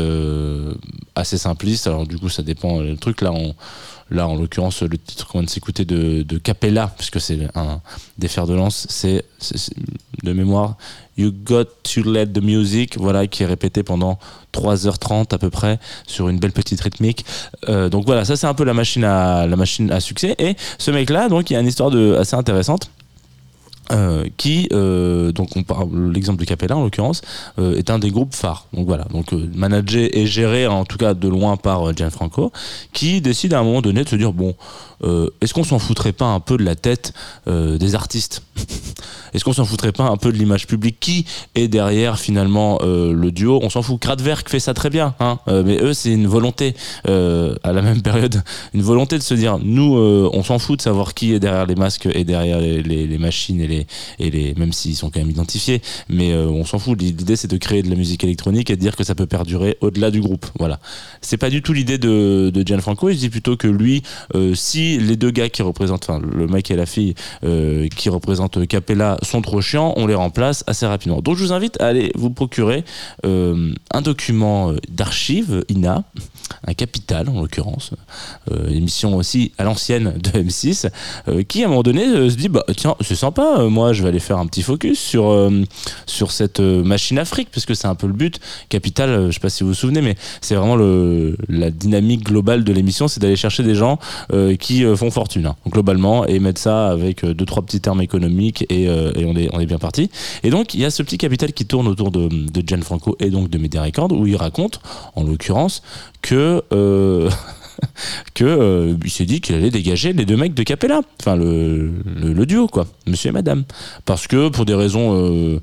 assez 1.14 1.38
simplistes. 1.38 1.86
Alors 1.86 2.06
du 2.06 2.18
coup, 2.18 2.28
ça 2.28 2.42
dépend 2.42 2.80
le 2.80 2.96
truc 2.96 3.22
là. 3.22 3.32
On, 3.32 3.54
Là, 4.10 4.26
en 4.26 4.36
l'occurrence, 4.36 4.82
le 4.82 4.96
titre 4.96 5.26
qu'on 5.26 5.38
vient 5.38 5.44
de 5.44 5.50
s'écouter 5.50 5.84
de, 5.84 6.38
Capella, 6.38 6.92
puisque 6.96 7.20
c'est 7.20 7.48
un 7.54 7.80
des 8.16 8.28
fers 8.28 8.46
de 8.46 8.54
lance, 8.54 8.86
c'est 8.88 9.24
de 10.22 10.32
mémoire 10.32 10.76
You 11.16 11.32
Got 11.32 11.64
to 11.82 12.02
Let 12.10 12.28
the 12.28 12.42
Music, 12.42 12.96
voilà, 12.96 13.26
qui 13.26 13.42
est 13.42 13.46
répété 13.46 13.82
pendant 13.82 14.18
3h30 14.54 15.34
à 15.34 15.38
peu 15.38 15.50
près 15.50 15.78
sur 16.06 16.28
une 16.28 16.38
belle 16.38 16.52
petite 16.52 16.80
rythmique. 16.80 17.26
Euh, 17.68 17.88
donc 17.88 18.06
voilà, 18.06 18.24
ça 18.24 18.36
c'est 18.36 18.46
un 18.46 18.54
peu 18.54 18.64
la 18.64 18.74
machine 18.74 19.04
à 19.04 19.46
la 19.46 19.56
machine 19.56 19.90
à 19.90 20.00
succès. 20.00 20.36
Et 20.38 20.56
ce 20.78 20.90
mec-là, 20.90 21.28
donc, 21.28 21.50
il 21.50 21.54
y 21.54 21.56
a 21.56 21.60
une 21.60 21.66
histoire 21.66 21.90
de, 21.90 22.14
assez 22.14 22.36
intéressante. 22.36 22.90
Euh, 23.90 24.26
qui 24.36 24.68
euh, 24.72 25.32
donc 25.32 25.56
on 25.56 25.62
parle 25.62 26.12
l'exemple 26.12 26.38
de 26.40 26.44
Capella 26.44 26.76
en 26.76 26.82
l'occurrence 26.82 27.22
euh, 27.58 27.74
est 27.76 27.88
un 27.88 27.98
des 27.98 28.10
groupes 28.10 28.34
phares. 28.34 28.66
Donc 28.74 28.86
voilà. 28.86 29.04
Donc 29.04 29.32
managé 29.32 30.20
et 30.20 30.26
géré 30.26 30.66
en 30.66 30.84
tout 30.84 30.98
cas 30.98 31.14
de 31.14 31.28
loin 31.28 31.56
par 31.56 31.96
Gianfranco 31.96 32.52
qui 32.92 33.22
décide 33.22 33.54
à 33.54 33.60
un 33.60 33.62
moment 33.62 33.80
donné 33.80 34.04
de 34.04 34.08
se 34.08 34.16
dire 34.16 34.32
bon 34.32 34.54
est-ce 35.40 35.54
qu'on 35.54 35.62
s'en 35.62 35.78
foutrait 35.78 36.12
pas 36.12 36.26
un 36.26 36.40
peu 36.40 36.56
de 36.56 36.64
la 36.64 36.74
tête 36.74 37.12
des 37.46 37.94
artistes? 37.94 38.42
Est-ce 39.34 39.44
qu'on 39.44 39.52
s'en 39.52 39.64
foutrait 39.64 39.92
pas 39.92 40.04
un 40.04 40.16
peu 40.16 40.32
de 40.32 40.38
l'image 40.38 40.66
publique 40.66 40.98
qui 41.00 41.26
est 41.54 41.68
derrière 41.68 42.18
finalement 42.18 42.78
le 42.82 43.30
duo? 43.30 43.60
On 43.62 43.70
s'en 43.70 43.82
fout 43.82 44.00
Kraftwerk 44.00 44.48
fait 44.48 44.60
ça 44.60 44.74
très 44.74 44.90
bien 44.90 45.14
hein 45.20 45.38
mais 45.46 45.78
eux 45.82 45.92
c'est 45.92 46.12
une 46.12 46.26
volonté 46.26 46.74
à 47.04 47.72
la 47.72 47.82
même 47.82 48.02
période 48.08 48.42
une 48.72 48.82
volonté 48.82 49.18
de 49.18 49.22
se 49.22 49.34
dire 49.34 49.58
nous 49.62 49.96
on 49.96 50.42
s'en 50.42 50.58
fout 50.58 50.78
de 50.78 50.82
savoir 50.82 51.14
qui 51.14 51.34
est 51.34 51.40
derrière 51.40 51.66
les 51.66 51.74
masques 51.74 52.08
et 52.12 52.24
derrière 52.24 52.60
les, 52.60 53.18
machines 53.18 53.60
et 53.60 53.66
les 53.66 53.86
et 54.18 54.30
les 54.30 54.54
même 54.54 54.72
s'ils 54.72 54.96
sont 54.96 55.10
quand 55.10 55.20
même 55.20 55.30
identifiés, 55.30 55.82
mais 56.08 56.32
euh, 56.32 56.46
on 56.46 56.64
s'en 56.64 56.78
fout. 56.78 57.00
L'idée 57.00 57.36
c'est 57.36 57.50
de 57.50 57.56
créer 57.56 57.82
de 57.82 57.90
la 57.90 57.96
musique 57.96 58.24
électronique 58.24 58.70
et 58.70 58.76
de 58.76 58.80
dire 58.80 58.96
que 58.96 59.04
ça 59.04 59.14
peut 59.14 59.26
perdurer 59.26 59.78
au-delà 59.80 60.10
du 60.10 60.20
groupe. 60.20 60.46
Voilà. 60.58 60.80
C'est 61.20 61.36
pas 61.36 61.50
du 61.50 61.62
tout 61.62 61.72
l'idée 61.72 61.98
de, 61.98 62.52
Gianfranco. 62.64 63.08
Il 63.08 63.16
dit 63.16 63.28
plutôt 63.28 63.56
que 63.56 63.68
lui, 63.68 64.02
euh, 64.34 64.54
si 64.54 64.98
les 64.98 65.16
deux 65.16 65.30
gars 65.30 65.48
qui 65.48 65.62
représentent, 65.62 66.08
enfin 66.08 66.20
le 66.20 66.46
mec 66.46 66.70
et 66.70 66.76
la 66.76 66.86
fille 66.86 67.14
euh, 67.44 67.88
qui 67.88 68.08
représentent 68.08 68.47
Capella 68.68 69.16
sont 69.22 69.42
trop 69.42 69.60
chiants, 69.60 69.94
on 69.96 70.06
les 70.06 70.14
remplace 70.14 70.64
assez 70.66 70.86
rapidement. 70.86 71.20
Donc 71.20 71.36
je 71.36 71.44
vous 71.44 71.52
invite 71.52 71.80
à 71.80 71.86
aller 71.86 72.12
vous 72.14 72.30
procurer 72.30 72.84
un 73.24 74.02
document 74.02 74.72
d'archives 74.88 75.64
INA, 75.68 76.04
un 76.66 76.74
capital 76.74 77.28
en 77.28 77.40
l'occurrence, 77.40 77.90
émission 78.68 79.16
aussi 79.16 79.52
à 79.58 79.64
l'ancienne 79.64 80.14
de 80.18 80.30
M6, 80.30 80.90
qui 81.44 81.62
à 81.62 81.66
un 81.66 81.68
moment 81.68 81.82
donné 81.82 82.30
se 82.30 82.36
dit 82.36 82.48
bah 82.48 82.64
tiens 82.76 82.94
c'est 83.00 83.14
sympa 83.14 83.58
moi, 83.78 83.92
je 83.92 84.02
vais 84.02 84.08
aller 84.08 84.18
faire 84.18 84.38
un 84.38 84.46
petit 84.46 84.62
focus 84.62 84.98
sur, 84.98 85.30
euh, 85.30 85.62
sur 86.06 86.32
cette 86.32 86.60
euh, 86.60 86.82
machine 86.82 87.18
Afrique, 87.18 87.48
parce 87.52 87.66
que 87.66 87.74
c'est 87.74 87.86
un 87.86 87.94
peu 87.94 88.06
le 88.06 88.12
but. 88.12 88.40
Capital, 88.68 89.08
euh, 89.08 89.26
je 89.28 89.34
sais 89.34 89.40
pas 89.40 89.50
si 89.50 89.62
vous 89.62 89.70
vous 89.70 89.74
souvenez, 89.74 90.00
mais 90.00 90.16
c'est 90.40 90.54
vraiment 90.54 90.76
la 91.48 91.70
dynamique 91.70 92.24
globale 92.24 92.64
de 92.64 92.72
l'émission, 92.72 93.08
c'est 93.08 93.20
d'aller 93.20 93.36
chercher 93.36 93.62
des 93.62 93.74
gens 93.74 93.98
qui 94.58 94.84
font 94.96 95.10
fortune, 95.10 95.46
hein, 95.46 95.56
globalement, 95.68 96.26
et 96.26 96.38
mettre 96.38 96.60
ça 96.60 96.88
avec 96.88 97.24
deux, 97.24 97.44
trois 97.44 97.62
petits 97.62 97.80
termes 97.80 98.00
économiques, 98.00 98.37
et, 98.38 98.84
et 98.84 99.24
on, 99.24 99.60
est, 99.60 99.66
bien 99.66 99.78
parti. 99.78 100.10
Et 100.42 100.50
donc, 100.50 100.74
il 100.74 100.80
y 100.80 100.84
a 100.84 100.90
ce 100.90 101.02
petit 101.02 101.18
capital 101.18 101.52
qui 101.52 101.66
tourne 101.66 101.86
autour 101.88 102.10
de, 102.10 102.28
de 102.28 102.62
Gianfranco 102.66 103.16
et 103.20 103.30
donc 103.30 103.50
de 103.50 103.58
Media 103.58 103.82
Records, 103.82 104.12
où 104.12 104.26
il 104.26 104.36
raconte, 104.36 104.80
en 105.14 105.24
l'occurrence, 105.24 105.82
que 106.22 106.62
que 108.34 108.44
euh, 108.44 108.96
il 109.04 109.10
s'est 109.10 109.24
dit 109.24 109.40
qu'il 109.40 109.54
allait 109.54 109.70
dégager 109.70 110.12
les 110.12 110.24
deux 110.24 110.36
mecs 110.36 110.54
de 110.54 110.62
Capella, 110.62 111.00
enfin 111.20 111.36
le, 111.36 112.44
duo 112.46 112.66
quoi, 112.66 112.86
Monsieur 113.06 113.30
et 113.30 113.32
Madame, 113.32 113.64
parce 114.04 114.26
que 114.26 114.48
pour 114.48 114.64
des 114.64 114.74
raisons 114.74 115.14
euh, 115.14 115.60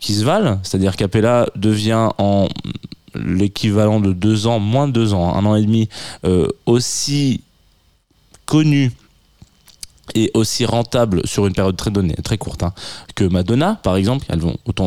qui 0.00 0.14
se 0.14 0.24
valent, 0.24 0.60
c'est-à-dire 0.62 0.96
Capella 0.96 1.48
devient 1.56 2.08
en 2.18 2.48
l'équivalent 3.14 4.00
de 4.00 4.12
deux 4.12 4.46
ans, 4.46 4.58
moins 4.58 4.86
de 4.86 4.92
deux 4.92 5.14
ans, 5.14 5.34
un 5.34 5.44
an 5.44 5.56
et 5.56 5.62
demi, 5.62 5.88
euh, 6.24 6.48
aussi 6.66 7.42
connu 8.46 8.92
aussi 10.34 10.64
rentable 10.64 11.26
sur 11.26 11.46
une 11.46 11.54
période 11.54 11.76
très 11.76 11.90
donnée, 11.90 12.16
très 12.22 12.38
courte, 12.38 12.62
hein, 12.62 12.72
que 13.14 13.24
Madonna, 13.24 13.78
par 13.82 13.96
exemple. 13.96 14.26
Elles 14.28 14.40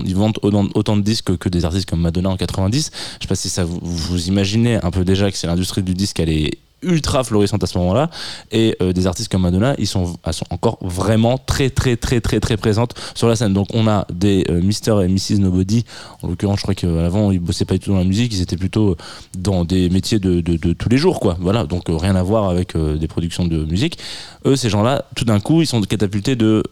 ils 0.06 0.16
vendent 0.16 0.38
autant, 0.42 0.98
de 0.98 1.02
disques 1.02 1.38
que 1.38 1.50
des 1.50 1.66
artistes 1.66 1.90
comme 1.90 2.02
Madonna 2.02 2.30
en 2.30 2.38
90. 2.38 2.92
Je 2.94 3.24
sais 3.24 3.28
pas 3.28 3.36
si 3.36 3.50
ça 3.50 3.64
vous, 3.64 3.80
vous 3.82 4.28
imaginez 4.28 4.80
un 4.84 4.92
peu 4.92 5.06
déjà 5.06 5.32
que 5.32 5.38
c'est 5.38 5.48
l'industrie 5.48 5.84
du 5.84 5.94
disque, 5.94 6.20
elle 6.20 6.30
est 6.30 6.58
ultra 6.82 7.24
florissante 7.24 7.64
à 7.64 7.68
ce 7.68 7.78
moment-là. 7.78 8.10
Et 8.52 8.76
euh, 8.82 8.94
des 8.94 9.08
artistes 9.08 9.32
comme 9.32 9.42
Madonna 9.42 9.76
ils 9.78 9.88
sont, 9.88 10.18
encore 10.50 10.78
vraiment 10.82 11.38
très 11.38 11.70
très 11.70 11.96
très 11.96 12.22
très 12.22 12.40
très 12.40 12.58
présentes 12.58 12.94
sur 13.16 13.28
la 13.28 13.36
scène. 13.36 13.54
Donc 13.54 13.68
on 13.74 13.88
a 13.88 14.06
des 14.12 14.46
euh, 14.50 14.62
Mr 14.62 15.04
et 15.04 15.08
Mrs 15.08 15.40
Nobody. 15.40 15.86
En 16.22 16.28
l'occurrence 16.28 16.60
je 16.60 16.64
crois 16.64 16.76
qu'avant 16.76 17.32
ils 17.32 17.40
bossaient 17.40 17.66
pas 17.66 17.76
du 17.76 17.80
tout 17.80 17.92
dans 17.92 18.00
la 18.00 18.04
musique. 18.04 18.34
Ils 18.34 18.42
étaient 18.42 18.58
plutôt 18.58 18.96
dans 19.38 19.66
des 19.66 19.90
métiers 19.90 20.20
de, 20.20 20.42
tous 20.74 20.90
les 20.90 20.98
jours 20.98 21.20
quoi. 21.20 21.38
Voilà. 21.40 21.66
Donc 21.66 21.90
euh, 21.90 21.98
rien 21.98 22.16
à 22.16 22.24
voir 22.24 22.50
avec 22.50 22.76
des 22.78 23.08
productions 23.08 23.46
de 23.46 23.64
musique. 23.66 23.98
Eux 24.46 24.56
ces 24.56 24.70
gens 24.70 24.84
là 24.84 25.06
tout 25.16 25.26
d'un 25.26 25.40
coup 25.40 25.62
ils 25.62 25.68
sont 25.68 25.82
catapultés 25.82 26.36
de 26.36 26.64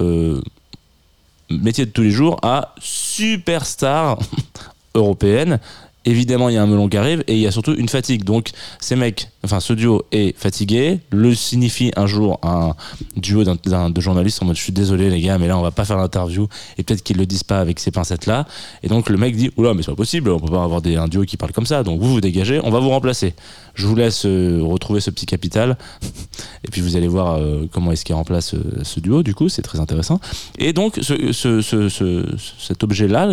métiers 1.50 1.86
de 1.86 1.92
tous 1.92 2.02
les 2.02 2.12
jours 2.12 2.40
à 2.44 2.74
superstar 2.80 4.20
européenne 4.96 5.60
évidemment 6.06 6.50
il 6.50 6.56
y 6.56 6.58
a 6.58 6.64
un 6.64 6.68
melon 6.68 6.88
qui 6.88 6.98
arrive 6.98 7.24
et 7.28 7.34
il 7.34 7.40
y 7.40 7.48
a 7.48 7.52
surtout 7.52 7.74
une 7.76 7.90
fatigue. 7.90 8.24
Donc 8.24 8.52
ces 8.80 8.96
mecs 8.96 9.30
enfin 9.44 9.60
ce 9.60 9.74
duo 9.74 10.04
est 10.12 10.38
fatigué. 10.38 11.00
Le 11.12 11.34
signifie 11.36 11.92
un 11.96 12.08
jour 12.08 12.40
un 12.44 12.76
duo 13.16 13.44
de 13.44 14.02
journalistes 14.02 14.42
en 14.42 14.46
mode 14.46 14.56
je 14.56 14.62
suis 14.62 14.72
désolé 14.74 15.10
les 15.10 15.22
gars 15.22 15.38
mais 15.38 15.48
là 15.48 15.58
on 15.58 15.62
va 15.62 15.72
pas 15.72 15.86
faire 15.86 15.98
l'interview 15.98 16.48
et 16.78 16.84
peut-être 16.84 17.04
qu'ils 17.04 17.18
le 17.18 17.26
disent 17.26 17.44
pas 17.44 17.60
avec 17.60 17.80
ces 17.80 17.92
pincettes 17.92 18.26
là 18.26 18.48
et 18.84 18.88
donc 18.88 19.10
le 19.10 19.18
mec 19.18 19.36
dit 19.36 19.52
oula 19.58 19.74
mais 19.74 19.84
c'est 19.84 19.92
pas 19.92 19.96
possible 19.96 20.30
on 20.30 20.40
peut 20.40 20.52
pas 20.52 20.64
avoir 20.64 20.82
des, 20.82 20.96
un 20.96 21.08
duo 21.08 21.24
qui 21.24 21.38
parle 21.38 21.52
comme 21.52 21.66
ça. 21.66 21.84
Donc 21.84 22.00
vous 22.00 22.14
vous 22.14 22.22
dégagez 22.22 22.60
on 22.64 22.70
va 22.70 22.80
vous 22.80 22.90
remplacer. 22.90 23.34
Je 23.76 23.86
vous 23.88 23.96
laisse 23.96 24.26
euh, 24.26 24.62
retrouver 24.62 25.00
ce 25.00 25.10
petit 25.10 25.26
capital. 25.26 25.78
Et 26.64 26.72
puis 26.72 26.82
vous 26.82 26.96
allez 26.96 27.08
voir 27.08 27.36
euh, 27.36 27.66
comment 27.72 27.92
est-ce 27.92 28.04
qu'il 28.04 28.16
remplace 28.16 28.54
euh, 28.54 28.84
ce 28.84 29.00
duo 29.00 29.24
du 29.24 29.34
coup 29.34 29.50
c'est 29.50 29.62
très 29.62 29.80
intéressant. 29.80 30.20
Et 30.58 30.74
donc 30.74 31.00
ce, 31.02 31.32
ce, 31.32 31.62
ce, 31.62 32.26
cet 32.60 32.84
objet 32.84 33.08
là 33.08 33.30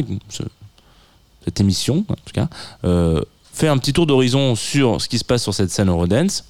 cette 1.47 1.61
émission, 1.61 2.05
en 2.09 2.15
tout 2.15 2.33
cas, 2.35 2.49
euh, 2.85 3.23
fait 3.53 3.69
un 3.69 3.79
petit 3.79 3.93
tour 3.93 4.07
d'horizon 4.07 4.55
sur 4.57 5.01
ce 5.01 5.09
qui 5.09 5.19
se 5.19 5.25
passe 5.25 5.43
sur 5.43 5.55
cette 5.55 5.71
scène 5.71 5.89
Eurodance, 5.89 6.45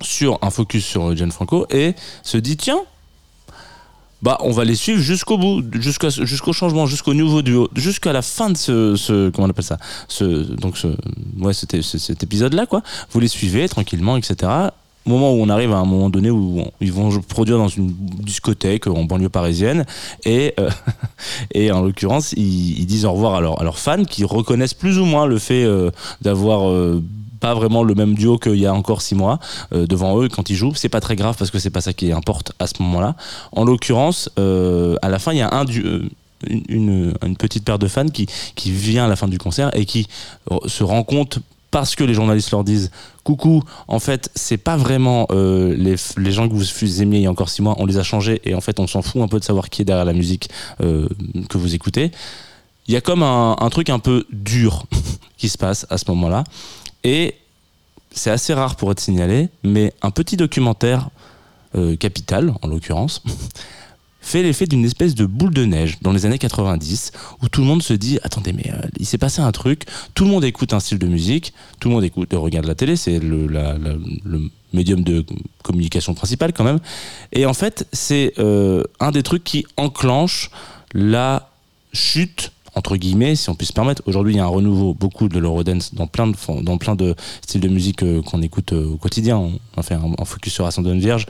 sur 0.00 0.38
un 0.40 0.50
focus 0.50 0.84
sur 0.84 1.14
Gianfranco, 1.16 1.66
et 1.70 1.94
se 2.22 2.38
dit 2.38 2.56
tiens, 2.56 2.80
bah 4.22 4.38
on 4.40 4.52
va 4.52 4.64
les 4.64 4.74
suivre 4.74 5.00
jusqu'au 5.00 5.36
bout, 5.36 5.62
jusqu'au 5.80 6.52
changement, 6.52 6.86
jusqu'au 6.86 7.14
nouveau 7.14 7.42
duo, 7.42 7.68
jusqu'à 7.74 8.12
la 8.12 8.22
fin 8.22 8.50
de 8.50 8.56
ce, 8.56 8.96
ce, 8.96 9.30
comment 9.30 9.46
on 9.46 9.50
appelle 9.50 9.64
ça, 9.64 9.78
ce 10.08 10.24
donc 10.24 10.76
ce 10.76 10.88
ouais 11.38 11.52
cet 11.52 12.22
épisode 12.22 12.54
là 12.54 12.66
quoi. 12.66 12.82
Vous 13.10 13.20
les 13.20 13.28
suivez 13.28 13.68
tranquillement 13.68 14.16
etc 14.16 14.70
moment 15.08 15.32
où 15.32 15.36
on 15.36 15.48
arrive 15.48 15.72
à 15.72 15.78
un 15.78 15.84
moment 15.84 16.10
donné 16.10 16.30
où 16.30 16.64
ils 16.80 16.92
vont 16.92 17.10
produire 17.20 17.58
dans 17.58 17.68
une 17.68 17.92
discothèque 17.92 18.86
en 18.86 19.04
banlieue 19.04 19.28
parisienne 19.28 19.84
et, 20.24 20.54
euh, 20.60 20.70
et 21.54 21.72
en 21.72 21.82
l'occurrence 21.82 22.32
ils, 22.32 22.86
disent 22.86 23.04
au 23.04 23.12
revoir 23.12 23.34
à, 23.34 23.40
leurs 23.40 23.78
fans 23.78 24.04
qui 24.04 24.24
reconnaissent 24.24 24.74
plus 24.74 24.98
ou 24.98 25.04
moins 25.04 25.26
le 25.26 25.38
fait 25.38 25.64
euh, 25.64 25.90
d'avoir 26.22 26.70
euh, 26.70 27.02
pas 27.40 27.54
vraiment 27.54 27.82
le 27.82 27.94
même 27.94 28.14
duo 28.14 28.38
qu'il 28.38 28.56
y 28.56 28.66
a 28.66 28.74
encore 28.74 29.00
six 29.00 29.14
mois 29.14 29.38
devant 29.70 30.20
eux 30.20 30.28
quand 30.28 30.50
ils 30.50 30.56
jouent. 30.56 30.74
C'est 30.74 30.88
pas 30.88 31.00
très 31.00 31.14
grave 31.14 31.36
parce 31.38 31.52
que 31.52 31.60
c'est 31.60 31.70
pas 31.70 31.80
ça 31.80 31.92
qui 31.92 32.10
importe 32.10 32.50
à 32.58 32.66
ce 32.66 32.82
moment-là. 32.82 33.14
En 33.52 33.64
l'occurrence, 33.64 34.28
à 34.36 35.08
la 35.08 35.18
fin, 35.20 35.32
il 35.32 35.38
y 35.38 35.42
a 35.42 35.54
un 35.54 35.64
une, 36.68 37.14
une, 37.24 37.36
petite 37.36 37.64
paire 37.64 37.78
de 37.78 37.86
fans 37.86 38.08
qui, 38.08 38.26
qui 38.56 38.72
vient 38.72 39.04
à 39.04 39.08
la 39.08 39.14
fin 39.14 39.28
du 39.28 39.38
concert 39.38 39.70
et 39.76 39.86
qui 39.86 40.08
se 40.66 40.82
rend 40.82 41.04
compte 41.04 41.38
parce 41.70 41.94
que 41.94 42.04
les 42.04 42.14
journalistes 42.14 42.50
leur 42.50 42.64
disent 42.64 42.90
coucou, 43.24 43.62
en 43.88 43.98
fait, 43.98 44.30
c'est 44.34 44.56
pas 44.56 44.76
vraiment 44.76 45.26
euh, 45.30 45.74
les, 45.76 45.96
les, 46.16 46.32
gens 46.32 46.48
que 46.48 46.54
vous 46.54 47.02
aimiez 47.02 47.18
il 47.18 47.22
y 47.24 47.26
a 47.26 47.30
encore 47.30 47.50
six 47.50 47.60
mois, 47.60 47.74
on 47.78 47.84
les 47.84 47.98
a 47.98 48.02
changés 48.02 48.40
et 48.44 48.54
en 48.54 48.60
fait, 48.60 48.80
on 48.80 48.86
s'en 48.86 49.02
fout 49.02 49.20
un 49.20 49.28
peu 49.28 49.38
de 49.38 49.44
savoir 49.44 49.68
qui 49.68 49.82
est 49.82 49.84
derrière 49.84 50.06
la 50.06 50.14
musique 50.14 50.48
euh, 50.80 51.06
que 51.48 51.58
vous 51.58 51.74
écoutez. 51.74 52.10
Il 52.86 52.94
y 52.94 52.96
a 52.96 53.02
comme 53.02 53.22
un, 53.22 53.68
truc 53.70 53.90
un 53.90 53.98
peu 53.98 54.24
dur 54.32 54.86
qui 55.36 55.50
se 55.50 55.58
passe 55.58 55.86
à 55.90 55.98
ce 55.98 56.06
moment-là. 56.08 56.44
Et 57.04 57.34
c'est 58.10 58.30
assez 58.30 58.54
rare 58.54 58.76
pour 58.76 58.90
être 58.90 59.00
signalé, 59.00 59.50
mais 59.62 59.92
un 60.00 60.10
petit 60.10 60.38
documentaire 60.38 61.10
euh, 61.74 61.96
capital, 61.96 62.54
en 62.62 62.68
l'occurrence, 62.68 63.22
fait 64.28 64.42
l'effet 64.42 64.66
d'une 64.66 64.84
espèce 64.84 65.14
de 65.14 65.24
boule 65.24 65.54
de 65.54 65.64
neige 65.64 65.96
dans 66.02 66.12
les 66.12 66.26
années 66.26 66.38
90 66.38 67.12
où 67.42 67.48
tout 67.48 67.62
le 67.62 67.66
monde 67.66 67.82
se 67.82 67.94
dit 67.94 68.18
attendez 68.22 68.52
mais 68.52 68.70
euh, 68.70 68.86
il 68.98 69.06
s'est 69.06 69.18
passé 69.18 69.40
un 69.40 69.52
truc. 69.52 69.84
Tout 70.14 70.24
le 70.24 70.30
monde 70.30 70.44
écoute 70.44 70.74
un 70.74 70.80
style 70.80 70.98
de 70.98 71.06
musique. 71.06 71.54
Tout 71.80 71.88
le 71.88 71.94
monde 71.94 72.04
écoute 72.04 72.28
regarde 72.34 72.66
la 72.66 72.74
télé 72.74 72.96
c'est 72.96 73.18
le, 73.18 73.48
médium 74.74 75.02
de 75.02 75.24
communication 75.62 76.12
principal 76.12 76.52
quand 76.52 76.64
même. 76.64 76.78
Et 77.32 77.46
en 77.46 77.54
fait 77.54 77.86
c'est 77.92 78.34
euh, 78.38 78.82
un 79.00 79.12
des 79.12 79.22
trucs 79.22 79.44
qui 79.44 79.66
enclenche 79.78 80.50
la 80.92 81.50
chute 81.94 82.52
entre 82.78 82.96
guillemets, 82.96 83.36
si 83.36 83.50
on 83.50 83.54
peut 83.54 83.66
se 83.66 83.72
permettre. 83.72 84.02
Aujourd'hui, 84.06 84.34
il 84.34 84.36
y 84.36 84.40
a 84.40 84.44
un 84.44 84.48
renouveau, 84.48 84.94
beaucoup 84.94 85.28
de 85.28 85.38
l'eurodance 85.38 85.94
dans 85.94 86.06
plein 86.06 86.28
de, 86.28 86.62
dans 86.62 86.78
plein 86.78 86.94
de 86.94 87.14
styles 87.42 87.60
de 87.60 87.68
musique 87.68 88.02
euh, 88.02 88.22
qu'on 88.22 88.40
écoute 88.40 88.72
euh, 88.72 88.92
au 88.94 88.96
quotidien. 88.96 89.36
On, 89.76 89.82
fait 89.82 89.94
un, 89.94 90.24
focus 90.24 90.52
sur 90.52 90.64
Ascendant 90.64 90.96
Vierge. 90.96 91.26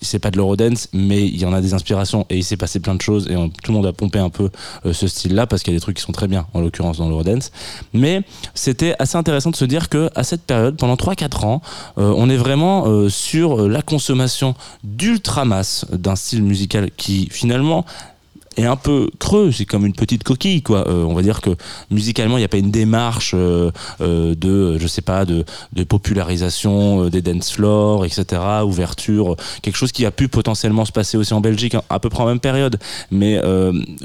C'est 0.00 0.18
pas 0.18 0.30
de 0.30 0.36
l'eurodance, 0.36 0.88
mais 0.92 1.26
il 1.26 1.38
y 1.38 1.44
en 1.44 1.52
a 1.52 1.60
des 1.60 1.74
inspirations 1.74 2.26
et 2.30 2.36
il 2.36 2.44
s'est 2.44 2.56
passé 2.56 2.78
plein 2.78 2.94
de 2.94 3.00
choses 3.00 3.26
et 3.28 3.34
tout 3.34 3.72
le 3.72 3.72
monde 3.72 3.86
a 3.86 3.92
pompé 3.92 4.18
un 4.18 4.28
peu 4.28 4.50
euh, 4.86 4.92
ce 4.92 5.08
style-là 5.08 5.46
parce 5.46 5.62
qu'il 5.62 5.72
y 5.72 5.76
a 5.76 5.78
des 5.78 5.82
trucs 5.82 5.96
qui 5.96 6.02
sont 6.02 6.12
très 6.12 6.28
bien, 6.28 6.46
en 6.52 6.60
l'occurrence 6.60 6.98
dans 6.98 7.08
l'eurodance. 7.08 7.50
Mais 7.92 8.22
c'était 8.54 8.94
assez 8.98 9.16
intéressant 9.16 9.50
de 9.50 9.56
se 9.56 9.64
dire 9.64 9.88
que 9.88 10.10
à 10.14 10.24
cette 10.24 10.42
période, 10.42 10.76
pendant 10.76 10.94
3-4 10.94 11.46
ans, 11.46 11.62
on 11.96 12.30
est 12.30 12.36
vraiment 12.36 13.08
sur 13.08 13.68
la 13.68 13.82
consommation 13.82 14.54
d'ultra 14.84 15.44
masse 15.44 15.84
d'un 15.90 16.16
style 16.16 16.42
musical 16.42 16.90
qui 16.96 17.28
finalement 17.30 17.84
est 18.58 18.66
un 18.66 18.76
peu 18.76 19.10
creux, 19.18 19.52
c'est 19.52 19.64
comme 19.64 19.86
une 19.86 19.92
petite 19.92 20.24
coquille 20.24 20.62
quoi. 20.62 20.88
Euh, 20.88 21.04
on 21.04 21.14
va 21.14 21.22
dire 21.22 21.40
que 21.40 21.50
musicalement 21.90 22.36
il 22.36 22.40
n'y 22.40 22.44
a 22.44 22.48
pas 22.48 22.58
une 22.58 22.70
démarche 22.70 23.32
euh, 23.34 23.70
euh, 24.00 24.34
de 24.34 24.78
je 24.78 24.86
sais 24.86 25.02
pas 25.02 25.24
de, 25.24 25.44
de 25.72 25.84
popularisation 25.84 27.08
des 27.08 27.22
dance 27.22 27.52
floors 27.52 28.04
etc. 28.04 28.40
Ouverture, 28.64 29.36
quelque 29.62 29.76
chose 29.76 29.92
qui 29.92 30.06
a 30.06 30.10
pu 30.10 30.28
potentiellement 30.28 30.84
se 30.84 30.92
passer 30.92 31.16
aussi 31.16 31.34
en 31.34 31.40
Belgique 31.40 31.74
hein, 31.74 31.82
à 31.88 32.00
peu 32.00 32.08
près 32.08 32.22
en 32.22 32.26
même 32.26 32.40
période. 32.40 32.78
Mais 33.10 33.36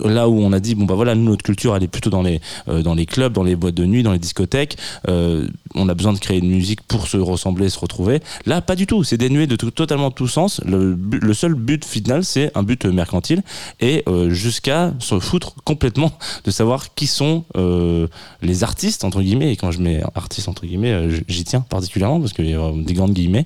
là 0.04 0.30
où 0.30 0.40
on 0.40 0.54
a 0.54 0.60
dit 0.60 0.76
bon 0.76 0.86
bah 0.86 0.96
voilà 0.96 1.16
nous 1.16 1.24
notre 1.24 1.44
culture 1.44 1.76
elle 1.76 1.84
est 1.84 1.88
plutôt 1.88 2.10
dans 2.10 2.22
les 2.22 2.40
dans 2.68 2.94
les 2.94 3.06
clubs, 3.06 3.34
dans 3.34 3.44
les 3.44 3.56
boîtes 3.56 3.76
de 3.76 3.86
nuit, 3.86 4.04
dans 4.04 4.12
les 4.12 4.20
discothèques. 4.20 4.78
on 5.08 5.90
a 5.90 5.94
besoin 5.94 6.14
de 6.14 6.20
créer 6.20 6.40
une 6.40 6.50
musique 6.50 6.82
pour 6.82 7.08
se 7.08 7.18
ressembler, 7.18 7.70
se 7.70 7.80
retrouver. 7.80 8.22
Là 8.46 8.62
pas 8.62 8.76
du 8.76 8.88
tout, 8.88 9.04
c'est 9.04 9.18
dénué 9.18 9.48
de 9.48 9.56
tout, 9.56 9.72
totalement 9.72 10.12
tout 10.12 10.28
sens. 10.28 10.62
Le, 10.66 11.34
seul 11.34 11.56
but 11.56 11.84
final 11.86 12.24
c'est 12.24 12.52
un 12.56 12.64
but 12.64 12.86
mercantile 12.86 13.42
et 13.80 14.04
jusqu'à 14.44 14.94
se 15.00 15.20
foutre 15.20 15.56
complètement 15.64 16.12
de 16.44 16.52
savoir 16.52 16.94
qui 16.94 17.08
sont 17.08 17.46
euh, 17.56 18.08
les 18.42 18.64
artistes, 18.64 19.04
entre 19.04 19.22
guillemets. 19.22 19.54
Et 19.54 19.56
quand 19.56 19.72
je 19.72 19.80
mets 19.80 20.04
artiste, 20.16 20.50
entre 20.50 20.66
guillemets, 20.66 20.92
euh, 20.92 21.20
j'y 21.28 21.44
tiens 21.46 21.62
particulièrement 21.62 22.20
parce 22.20 22.34
qu'il 22.34 22.50
y 22.50 22.54
a 22.54 22.72
des 22.76 22.94
grandes 22.94 23.14
guillemets. 23.14 23.46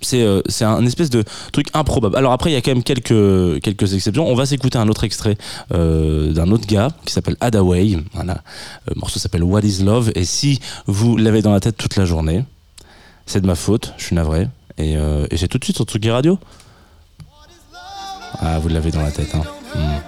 C'est 0.00 0.22
euh, 0.22 0.42
un 0.62 0.84
espèce 0.84 1.10
de 1.10 1.24
truc 1.52 1.68
improbable. 1.74 2.16
Alors 2.16 2.32
après, 2.32 2.50
il 2.50 2.54
y 2.54 2.56
a 2.56 2.62
quand 2.62 2.72
même 2.72 2.82
quelques, 2.82 3.62
quelques 3.62 3.94
exceptions. 3.94 4.26
On 4.26 4.34
va 4.34 4.46
s'écouter 4.46 4.78
un 4.78 4.88
autre 4.88 5.04
extrait 5.04 5.36
d'un 5.70 6.50
autre 6.50 6.66
gars 6.66 6.88
qui 7.04 7.12
s'appelle 7.12 7.36
Adaway. 7.40 7.98
Voilà. 8.14 8.42
Le 8.88 8.94
morceau 8.96 9.18
s'appelle 9.18 9.44
What 9.44 9.62
is 9.62 9.82
Love. 9.82 10.10
Et 10.14 10.24
si 10.24 10.60
vous 10.86 11.16
l'avez 11.16 11.42
dans 11.42 11.52
la 11.52 11.60
tête 11.60 11.76
toute 11.76 11.96
la 11.96 12.04
journée, 12.04 12.44
c'est 13.26 13.40
de 13.40 13.46
ma 13.46 13.54
faute. 13.54 13.94
Je 13.98 14.04
suis 14.04 14.16
navré. 14.16 14.48
Et, 14.76 14.94
et 14.94 15.36
c'est 15.36 15.48
tout 15.48 15.58
de 15.58 15.64
suite 15.64 15.76
sur 15.76 15.86
Tsugi 15.86 16.10
Radio. 16.10 16.38
Ah, 18.40 18.58
vous 18.58 18.68
l'avez 18.68 18.90
dans 18.90 19.02
la 19.02 19.10
tête. 19.10 19.34
Hein. 19.34 19.42
Hmm. 19.74 19.98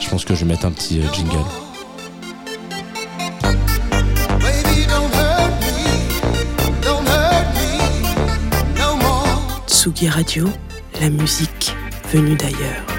Je 0.00 0.08
pense 0.08 0.24
que 0.24 0.34
je 0.34 0.40
vais 0.40 0.52
mettre 0.52 0.66
un 0.66 0.72
petit 0.72 1.00
euh, 1.00 1.12
jingle. 1.12 1.38
Tsugi 9.66 10.08
Radio, 10.08 10.48
la 11.00 11.10
musique 11.10 11.74
venue 12.12 12.36
d'ailleurs. 12.36 12.95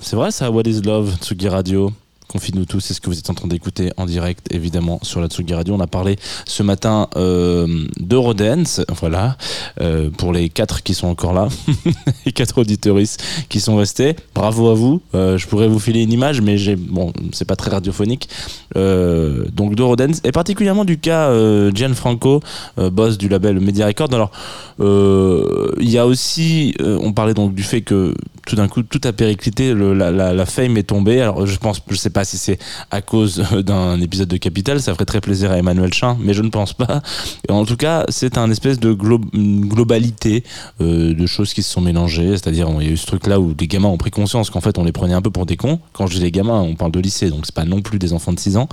C'est 0.00 0.16
vrai 0.16 0.30
ça, 0.30 0.50
What 0.50 0.62
is 0.66 0.80
Love, 0.82 1.16
Tsugi 1.20 1.48
Radio? 1.48 1.92
Confie-nous 2.28 2.66
tous, 2.66 2.80
c'est 2.80 2.92
ce 2.92 3.00
que 3.00 3.08
vous 3.08 3.18
êtes 3.18 3.30
en 3.30 3.34
train 3.34 3.48
d'écouter 3.48 3.90
en 3.96 4.04
direct, 4.04 4.52
évidemment, 4.52 4.98
sur 5.02 5.22
la 5.22 5.28
Tsugi 5.28 5.54
Radio. 5.54 5.74
On 5.74 5.80
a 5.80 5.86
parlé 5.86 6.16
ce 6.44 6.62
matin 6.62 7.08
euh, 7.16 7.86
d'Eurodance, 7.98 8.82
voilà, 9.00 9.38
euh, 9.80 10.10
pour 10.10 10.34
les 10.34 10.50
quatre 10.50 10.82
qui 10.82 10.92
sont 10.92 11.06
encore 11.06 11.32
là, 11.32 11.48
les 12.26 12.32
quatre 12.32 12.58
auditoristes 12.58 13.24
qui 13.48 13.60
sont 13.60 13.76
restés. 13.76 14.14
Bravo 14.34 14.68
à 14.68 14.74
vous. 14.74 15.00
Euh, 15.14 15.38
je 15.38 15.46
pourrais 15.46 15.68
vous 15.68 15.78
filer 15.78 16.02
une 16.02 16.12
image, 16.12 16.42
mais 16.42 16.58
bon, 16.76 17.14
c'est 17.32 17.46
pas 17.46 17.56
très 17.56 17.70
radiophonique. 17.70 18.28
Euh, 18.76 19.46
donc 19.50 19.74
d'Eurodance, 19.74 20.20
et 20.22 20.32
particulièrement 20.32 20.84
du 20.84 20.98
cas 20.98 21.32
Gianfranco, 21.74 22.42
boss 22.76 23.16
du 23.16 23.30
label 23.30 23.58
Media 23.58 23.86
Record. 23.86 24.12
Alors, 24.12 24.32
il 24.78 25.88
y 25.88 25.96
a 25.96 26.06
aussi, 26.06 26.74
on 26.78 27.14
parlait 27.14 27.34
donc 27.34 27.54
du 27.54 27.62
fait 27.62 27.80
que 27.80 28.14
tout 28.48 28.56
d'un 28.56 28.66
coup 28.66 28.82
tout 28.82 29.00
a 29.04 29.12
périclité, 29.12 29.74
la, 29.74 30.10
la, 30.10 30.46
fame 30.46 30.78
est 30.78 30.84
tombée. 30.84 31.20
Alors 31.20 31.46
je 31.46 31.56
pense, 31.58 31.82
je 31.90 31.96
sais 31.96 32.08
pas 32.08 32.24
si 32.24 32.38
c'est 32.38 32.58
à 32.90 33.02
cause 33.02 33.44
d'un 33.62 34.00
épisode 34.00 34.28
de 34.28 34.38
Capital, 34.38 34.80
ça 34.80 34.94
ferait 34.94 35.04
très 35.04 35.20
plaisir 35.20 35.52
à 35.52 35.58
Emmanuel 35.58 35.92
Chin, 35.92 36.16
mais 36.18 36.32
je 36.32 36.40
ne 36.42 36.48
pense 36.48 36.72
pas. 36.72 37.02
En 37.50 37.66
tout 37.66 37.76
cas, 37.76 38.06
c'est 38.08 38.38
un 38.38 38.50
espèce 38.50 38.80
de 38.80 38.92
globalité 38.94 40.44
euh, 40.80 41.14
de 41.14 41.26
choses 41.26 41.52
qui 41.52 41.62
se 41.62 41.70
sont 41.70 41.82
mélangées, 41.82 42.30
c'est-à-dire 42.30 42.68
il 42.80 42.86
y 42.86 42.90
a 42.90 42.92
eu 42.92 42.96
ce 42.96 43.06
truc 43.06 43.26
là 43.26 43.38
où 43.38 43.52
des 43.52 43.68
gamins 43.68 43.88
ont 43.88 43.98
pris 43.98 44.10
conscience 44.10 44.48
qu'en 44.48 44.62
fait 44.62 44.78
on 44.78 44.84
les 44.84 44.92
prenait 44.92 45.14
un 45.14 45.22
peu 45.22 45.30
pour 45.30 45.44
des 45.44 45.58
cons. 45.58 45.78
Quand 45.92 46.06
je 46.06 46.14
dis 46.14 46.20
des 46.20 46.32
gamins, 46.32 46.62
on 46.62 46.74
parle 46.74 46.92
de 46.92 47.00
lycée, 47.00 47.28
donc 47.28 47.44
c'est 47.44 47.54
pas 47.54 47.66
non 47.66 47.82
plus 47.82 47.98
des 47.98 48.14
enfants 48.14 48.32
de 48.32 48.40
6 48.40 48.56
ans, 48.56 48.68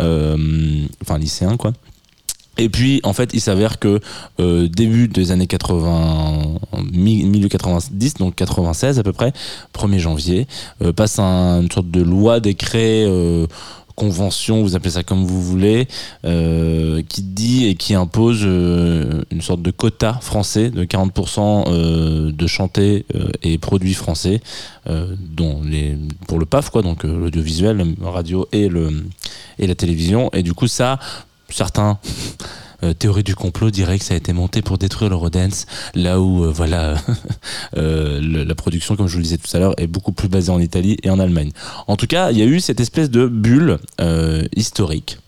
euh, 0.00 0.86
enfin 1.02 1.18
lycéens 1.18 1.56
quoi. 1.56 1.72
Et 2.58 2.68
puis, 2.68 3.00
en 3.04 3.12
fait, 3.12 3.30
il 3.34 3.40
s'avère 3.40 3.78
que 3.78 4.00
euh, 4.40 4.66
début 4.68 5.08
des 5.08 5.30
années 5.30 5.46
80, 5.46 6.54
mi- 6.92 7.24
milieu 7.24 7.48
90, 7.48 8.14
donc 8.14 8.34
96 8.36 8.98
à 8.98 9.02
peu 9.02 9.12
près, 9.12 9.32
1er 9.74 9.98
janvier, 9.98 10.46
euh, 10.82 10.92
passe 10.92 11.18
un- 11.18 11.60
une 11.62 11.70
sorte 11.70 11.90
de 11.90 12.02
loi, 12.02 12.40
décret, 12.40 13.04
euh, 13.06 13.46
convention, 13.94 14.62
vous 14.62 14.76
appelez 14.76 14.90
ça 14.90 15.02
comme 15.02 15.24
vous 15.24 15.40
voulez, 15.42 15.88
euh, 16.26 17.02
qui 17.08 17.22
dit 17.22 17.64
et 17.66 17.74
qui 17.76 17.94
impose 17.94 18.40
euh, 18.44 19.22
une 19.30 19.40
sorte 19.40 19.62
de 19.62 19.70
quota 19.70 20.18
français 20.20 20.68
de 20.70 20.84
40% 20.84 21.64
euh, 21.68 22.30
de 22.30 22.46
chantés 22.46 23.06
et 23.42 23.56
produits 23.56 23.94
français, 23.94 24.40
dont 24.86 25.62
les, 25.64 25.96
pour 26.28 26.38
le 26.38 26.44
PAF, 26.46 26.68
quoi, 26.70 26.82
donc 26.82 27.04
l'audiovisuel, 27.04 27.94
la 28.00 28.10
radio 28.10 28.46
et, 28.52 28.68
le, 28.68 28.90
et 29.58 29.66
la 29.66 29.74
télévision. 29.74 30.30
Et 30.34 30.42
du 30.42 30.52
coup, 30.52 30.68
ça, 30.68 30.98
certains 31.50 31.98
euh, 32.82 32.92
théories 32.92 33.22
du 33.24 33.34
complot 33.34 33.70
diraient 33.70 33.98
que 33.98 34.04
ça 34.04 34.14
a 34.14 34.16
été 34.16 34.32
monté 34.32 34.60
pour 34.62 34.76
détruire 34.78 35.08
l'Eurodance, 35.10 35.66
là 35.94 36.20
où 36.20 36.44
euh, 36.44 36.50
voilà 36.50 36.96
euh, 37.76 38.20
le- 38.20 38.44
la 38.44 38.54
production, 38.54 38.96
comme 38.96 39.06
je 39.06 39.12
vous 39.12 39.18
le 39.18 39.24
disais 39.24 39.38
tout 39.38 39.54
à 39.56 39.58
l'heure, 39.60 39.74
est 39.78 39.86
beaucoup 39.86 40.12
plus 40.12 40.28
basée 40.28 40.50
en 40.52 40.60
Italie 40.60 40.96
et 41.02 41.10
en 41.10 41.18
Allemagne. 41.18 41.52
En 41.86 41.96
tout 41.96 42.06
cas, 42.06 42.30
il 42.32 42.38
y 42.38 42.42
a 42.42 42.46
eu 42.46 42.60
cette 42.60 42.80
espèce 42.80 43.10
de 43.10 43.26
bulle 43.26 43.78
historique 44.54 45.18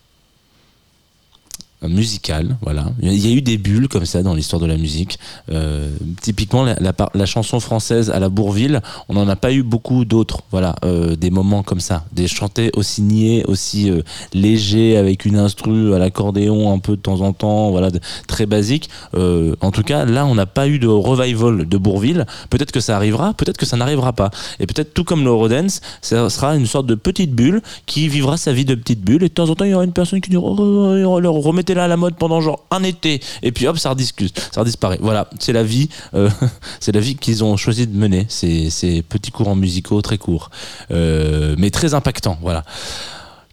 musicale, 1.82 2.56
voilà. 2.62 2.86
Il 3.00 3.14
y 3.14 3.32
a 3.32 3.36
eu 3.36 3.42
des 3.42 3.56
bulles 3.56 3.88
comme 3.88 4.04
ça 4.04 4.22
dans 4.22 4.34
l'histoire 4.34 4.60
de 4.60 4.66
la 4.66 4.76
musique. 4.76 5.18
Euh, 5.50 5.88
typiquement, 6.20 6.64
la, 6.64 7.26
chanson 7.26 7.60
française 7.60 8.10
à 8.10 8.18
la 8.18 8.28
Bourville, 8.28 8.80
on 9.08 9.14
n'en 9.14 9.28
a 9.28 9.36
pas 9.36 9.52
eu 9.52 9.62
beaucoup 9.62 10.04
d'autres. 10.04 10.40
Voilà, 10.50 10.74
euh, 10.84 11.14
des 11.14 11.30
moments 11.30 11.62
comme 11.62 11.80
ça, 11.80 12.04
des 12.12 12.26
chantés 12.26 12.70
aussi 12.74 13.02
niais, 13.02 13.44
aussi 13.46 13.90
euh, 13.90 14.02
légers, 14.34 14.96
avec 14.96 15.24
une 15.24 15.36
instru 15.36 15.94
à 15.94 15.98
l'accordéon 15.98 16.72
un 16.72 16.78
peu 16.78 16.96
de 16.96 17.00
temps 17.00 17.20
en 17.20 17.32
temps, 17.32 17.70
voilà, 17.70 17.90
très 18.26 18.46
basique. 18.46 18.90
Euh, 19.14 19.54
en 19.60 19.70
tout 19.70 19.82
cas, 19.82 20.04
là, 20.04 20.26
on 20.26 20.34
n'a 20.34 20.46
pas 20.46 20.66
eu 20.68 20.78
de 20.78 20.88
revival 20.88 21.68
de 21.68 21.78
Bourville. 21.78 22.26
Peut-être 22.50 22.72
que 22.72 22.80
ça 22.80 22.96
arrivera, 22.96 23.34
peut-être 23.34 23.56
que 23.56 23.66
ça 23.66 23.76
n'arrivera 23.76 24.12
pas. 24.12 24.30
Et 24.58 24.66
peut-être 24.66 24.94
tout 24.94 25.04
comme 25.04 25.22
l'Eurodance, 25.22 25.80
ça 26.02 26.28
sera 26.30 26.56
une 26.56 26.66
sorte 26.66 26.86
de 26.86 26.94
petite 26.94 27.32
bulle 27.32 27.62
qui 27.86 28.08
vivra 28.08 28.36
sa 28.36 28.52
vie 28.52 28.64
de 28.64 28.74
petite 28.74 29.00
bulle. 29.00 29.22
Et 29.22 29.28
de 29.28 29.34
temps 29.34 29.48
en 29.48 29.54
temps, 29.54 29.64
il 29.64 29.70
y 29.70 29.74
aura 29.74 29.84
une 29.84 29.92
personne 29.92 30.20
qui 30.20 30.30
dira 30.30 30.42
oh, 30.42 31.20
remettez-la 31.68 31.84
à 31.84 31.88
la 31.88 31.96
mode 31.96 32.16
pendant 32.16 32.40
genre 32.40 32.64
un 32.70 32.82
été. 32.82 33.20
Et 33.42 33.52
puis 33.52 33.66
hop, 33.66 33.78
ça 33.78 33.90
rediscute, 33.90 34.38
ça. 34.52 34.62
Voilà, 35.00 35.28
c'est 35.38 35.52
la 35.52 35.62
vie, 35.62 35.88
euh, 36.14 36.30
c'est 36.80 36.92
la 36.92 37.00
vie 37.00 37.16
qu'ils 37.16 37.44
ont 37.44 37.56
choisi 37.56 37.86
de 37.86 37.96
mener. 37.96 38.26
Ces, 38.28 39.02
petits 39.08 39.30
courants 39.30 39.56
musicaux 39.56 40.02
très 40.02 40.18
courts, 40.18 40.50
euh, 40.90 41.54
mais 41.58 41.70
très 41.70 41.94
impactants. 41.94 42.38
Voilà. 42.42 42.64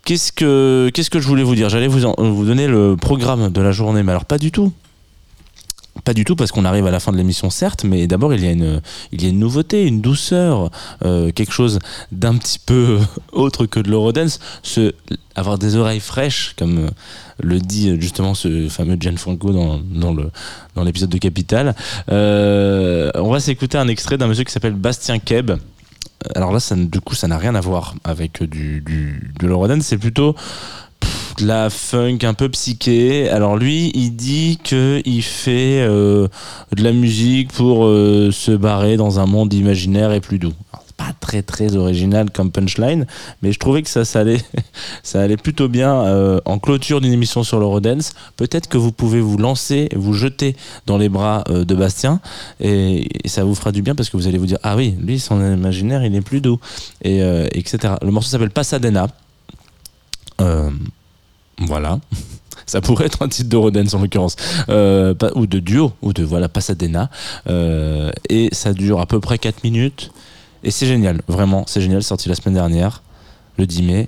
Qu'est-ce 0.03 0.31
que, 0.31 0.91
qu'est-ce 0.93 1.09
que 1.09 1.19
je 1.19 1.27
voulais 1.27 1.43
vous 1.43 1.55
dire? 1.55 1.69
J'allais 1.69 1.87
vous, 1.87 1.99
vous 2.17 2.45
donner 2.45 2.67
le 2.67 2.95
programme 2.95 3.49
de 3.49 3.61
la 3.61 3.71
journée, 3.71 4.03
mais 4.03 4.11
alors 4.11 4.25
pas 4.25 4.37
du 4.37 4.51
tout. 4.51 4.71
Pas 6.03 6.13
du 6.13 6.25
tout 6.25 6.35
parce 6.35 6.51
qu'on 6.51 6.65
arrive 6.65 6.85
à 6.85 6.91
la 6.91 6.99
fin 6.99 7.11
de 7.11 7.17
l'émission 7.17 7.49
certes, 7.49 7.85
mais 7.85 8.05
d'abord 8.05 8.33
il 8.33 8.43
y 8.43 8.47
a 8.47 8.51
une 8.51 8.81
il 9.13 9.23
y 9.23 9.27
a 9.27 9.29
une 9.29 9.39
nouveauté, 9.39 9.87
une 9.87 10.01
douceur, 10.01 10.69
euh, 11.05 11.31
quelque 11.31 11.53
chose 11.53 11.79
d'un 12.11 12.35
petit 12.35 12.59
peu 12.59 12.99
autre 13.31 13.65
que 13.65 13.79
de 13.79 13.89
l'eurodance, 13.89 14.39
se 14.61 14.93
avoir 15.35 15.57
des 15.57 15.77
oreilles 15.77 16.01
fraîches 16.01 16.53
comme 16.57 16.77
euh, 16.79 16.89
le 17.41 17.59
dit 17.59 17.89
euh, 17.89 17.99
justement 17.99 18.33
ce 18.33 18.67
fameux 18.67 18.97
Gianfranco 18.99 19.51
dans 19.53 19.79
dans 19.79 20.13
dans 20.75 20.83
l'épisode 20.83 21.09
de 21.09 21.17
Capital. 21.17 21.73
On 22.09 23.31
va 23.31 23.39
s'écouter 23.39 23.77
un 23.77 23.87
extrait 23.87 24.17
d'un 24.17 24.27
monsieur 24.27 24.43
qui 24.43 24.51
s'appelle 24.51 24.73
Bastien 24.73 25.19
Keb. 25.19 25.51
Alors 26.33 26.51
là, 26.51 26.59
ça, 26.59 26.75
du 26.75 27.01
coup, 27.01 27.13
ça 27.13 27.27
n'a 27.27 27.37
rien 27.37 27.53
à 27.53 27.61
voir 27.61 27.93
avec 28.03 28.41
du, 28.41 28.81
du, 28.81 29.31
de 29.39 29.47
l'eurodance, 29.47 29.83
c'est 29.83 29.97
plutôt 29.97 30.35
de 31.37 31.45
la 31.45 31.69
funk 31.69 32.19
un 32.23 32.33
peu 32.33 32.49
psyché. 32.49 33.29
Alors 33.29 33.57
lui, 33.57 33.91
il 33.93 34.15
dit 34.15 34.59
que 34.63 35.01
il 35.05 35.21
fait 35.21 35.81
euh, 35.81 36.27
de 36.75 36.83
la 36.83 36.91
musique 36.91 37.51
pour 37.51 37.85
euh, 37.85 38.31
se 38.31 38.51
barrer 38.51 38.97
dans 38.97 39.19
un 39.19 39.25
monde 39.25 39.53
imaginaire 39.53 40.11
et 40.11 40.21
plus 40.21 40.39
doux. 40.39 40.53
Pas 40.97 41.11
très 41.19 41.41
très 41.41 41.75
original 41.75 42.31
comme 42.31 42.51
punchline, 42.51 43.05
mais 43.41 43.51
je 43.51 43.59
trouvais 43.59 43.81
que 43.81 43.89
ça, 44.03 44.03
allait, 45.13 45.37
plutôt 45.37 45.67
bien 45.67 45.93
euh, 45.93 46.39
en 46.45 46.57
clôture 46.57 47.01
d'une 47.01 47.11
émission 47.11 47.43
sur 47.43 47.59
l'eurodance. 47.59 48.13
Peut-être 48.37 48.69
que 48.69 48.77
vous 48.77 48.93
pouvez 48.93 49.19
vous 49.19 49.37
lancer, 49.37 49.89
vous 49.93 50.13
jeter 50.13 50.55
dans 50.85 50.97
les 50.97 51.09
bras 51.09 51.43
de 51.49 51.75
Bastien 51.75 52.21
et, 52.61 53.09
ça 53.25 53.43
vous 53.43 53.55
fera 53.55 53.73
du 53.73 53.81
bien 53.81 53.95
parce 53.95 54.09
que 54.09 54.15
vous 54.15 54.27
allez 54.27 54.37
vous 54.37 54.45
dire 54.45 54.59
ah 54.63 54.77
oui, 54.77 54.95
lui 55.01 55.19
son 55.19 55.41
imaginaire 55.41 56.05
il 56.05 56.15
est 56.15 56.21
plus 56.21 56.39
doux 56.39 56.59
et 57.03 57.19
etc. 57.51 57.95
Le 58.01 58.11
morceau 58.11 58.29
s'appelle 58.29 58.51
Pasadena. 58.51 59.07
Voilà. 61.59 61.99
Ça 62.65 62.81
pourrait 62.81 63.05
être 63.05 63.21
un 63.21 63.27
titre 63.27 63.49
de 63.49 63.57
Rodens 63.57 63.93
en 63.93 64.01
l'occurrence, 64.01 64.35
Euh, 64.69 65.13
ou 65.35 65.45
de 65.45 65.59
duo, 65.59 65.93
ou 66.01 66.13
de 66.13 66.23
voilà 66.23 66.49
Pasadena. 66.49 67.09
Euh, 67.47 68.11
et 68.29 68.49
ça 68.53 68.73
dure 68.73 68.99
à 68.99 69.05
peu 69.05 69.19
près 69.19 69.37
4 69.37 69.63
minutes. 69.63 70.11
Et 70.63 70.71
c'est 70.71 70.87
génial, 70.87 71.21
vraiment, 71.27 71.63
c'est 71.67 71.79
génial. 71.81 72.01
Sorti 72.01 72.27
la 72.27 72.33
semaine 72.33 72.55
dernière, 72.55 73.03
le 73.59 73.67
10 73.67 73.83
mai. 73.83 74.07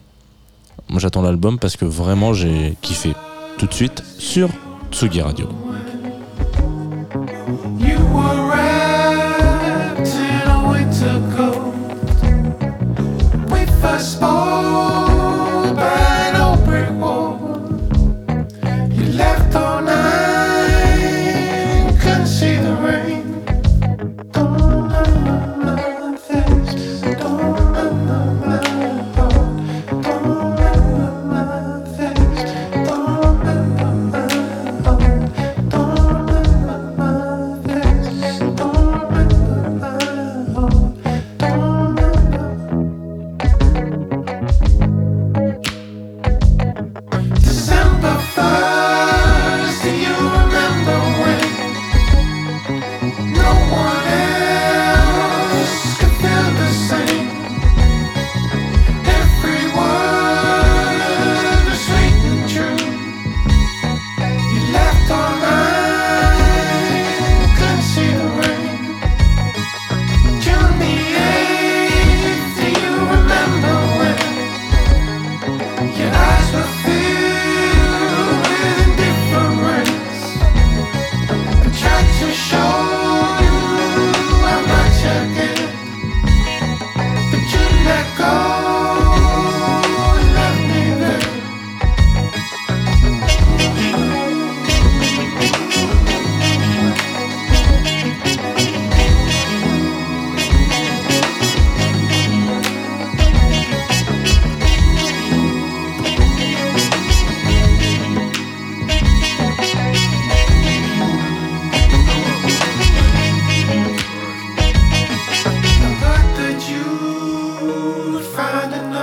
Moi 0.89 0.99
j'attends 0.99 1.21
l'album 1.21 1.59
parce 1.59 1.75
que 1.75 1.85
vraiment 1.85 2.33
j'ai 2.33 2.75
kiffé. 2.81 3.13
Tout 3.59 3.67
de 3.67 3.73
suite 3.73 4.03
sur 4.17 4.49
Tsugi 4.91 5.21
Radio. 5.21 5.49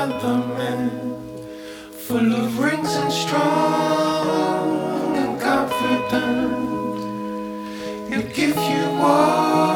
temperament, 0.04 0.92
full 1.90 2.34
of 2.34 2.58
rings 2.58 2.94
and 2.94 3.10
strong 3.10 4.66
and 5.16 5.40
confident. 5.40 7.00
You 8.10 8.22
give 8.34 8.56
you 8.56 8.84
more. 9.00 9.73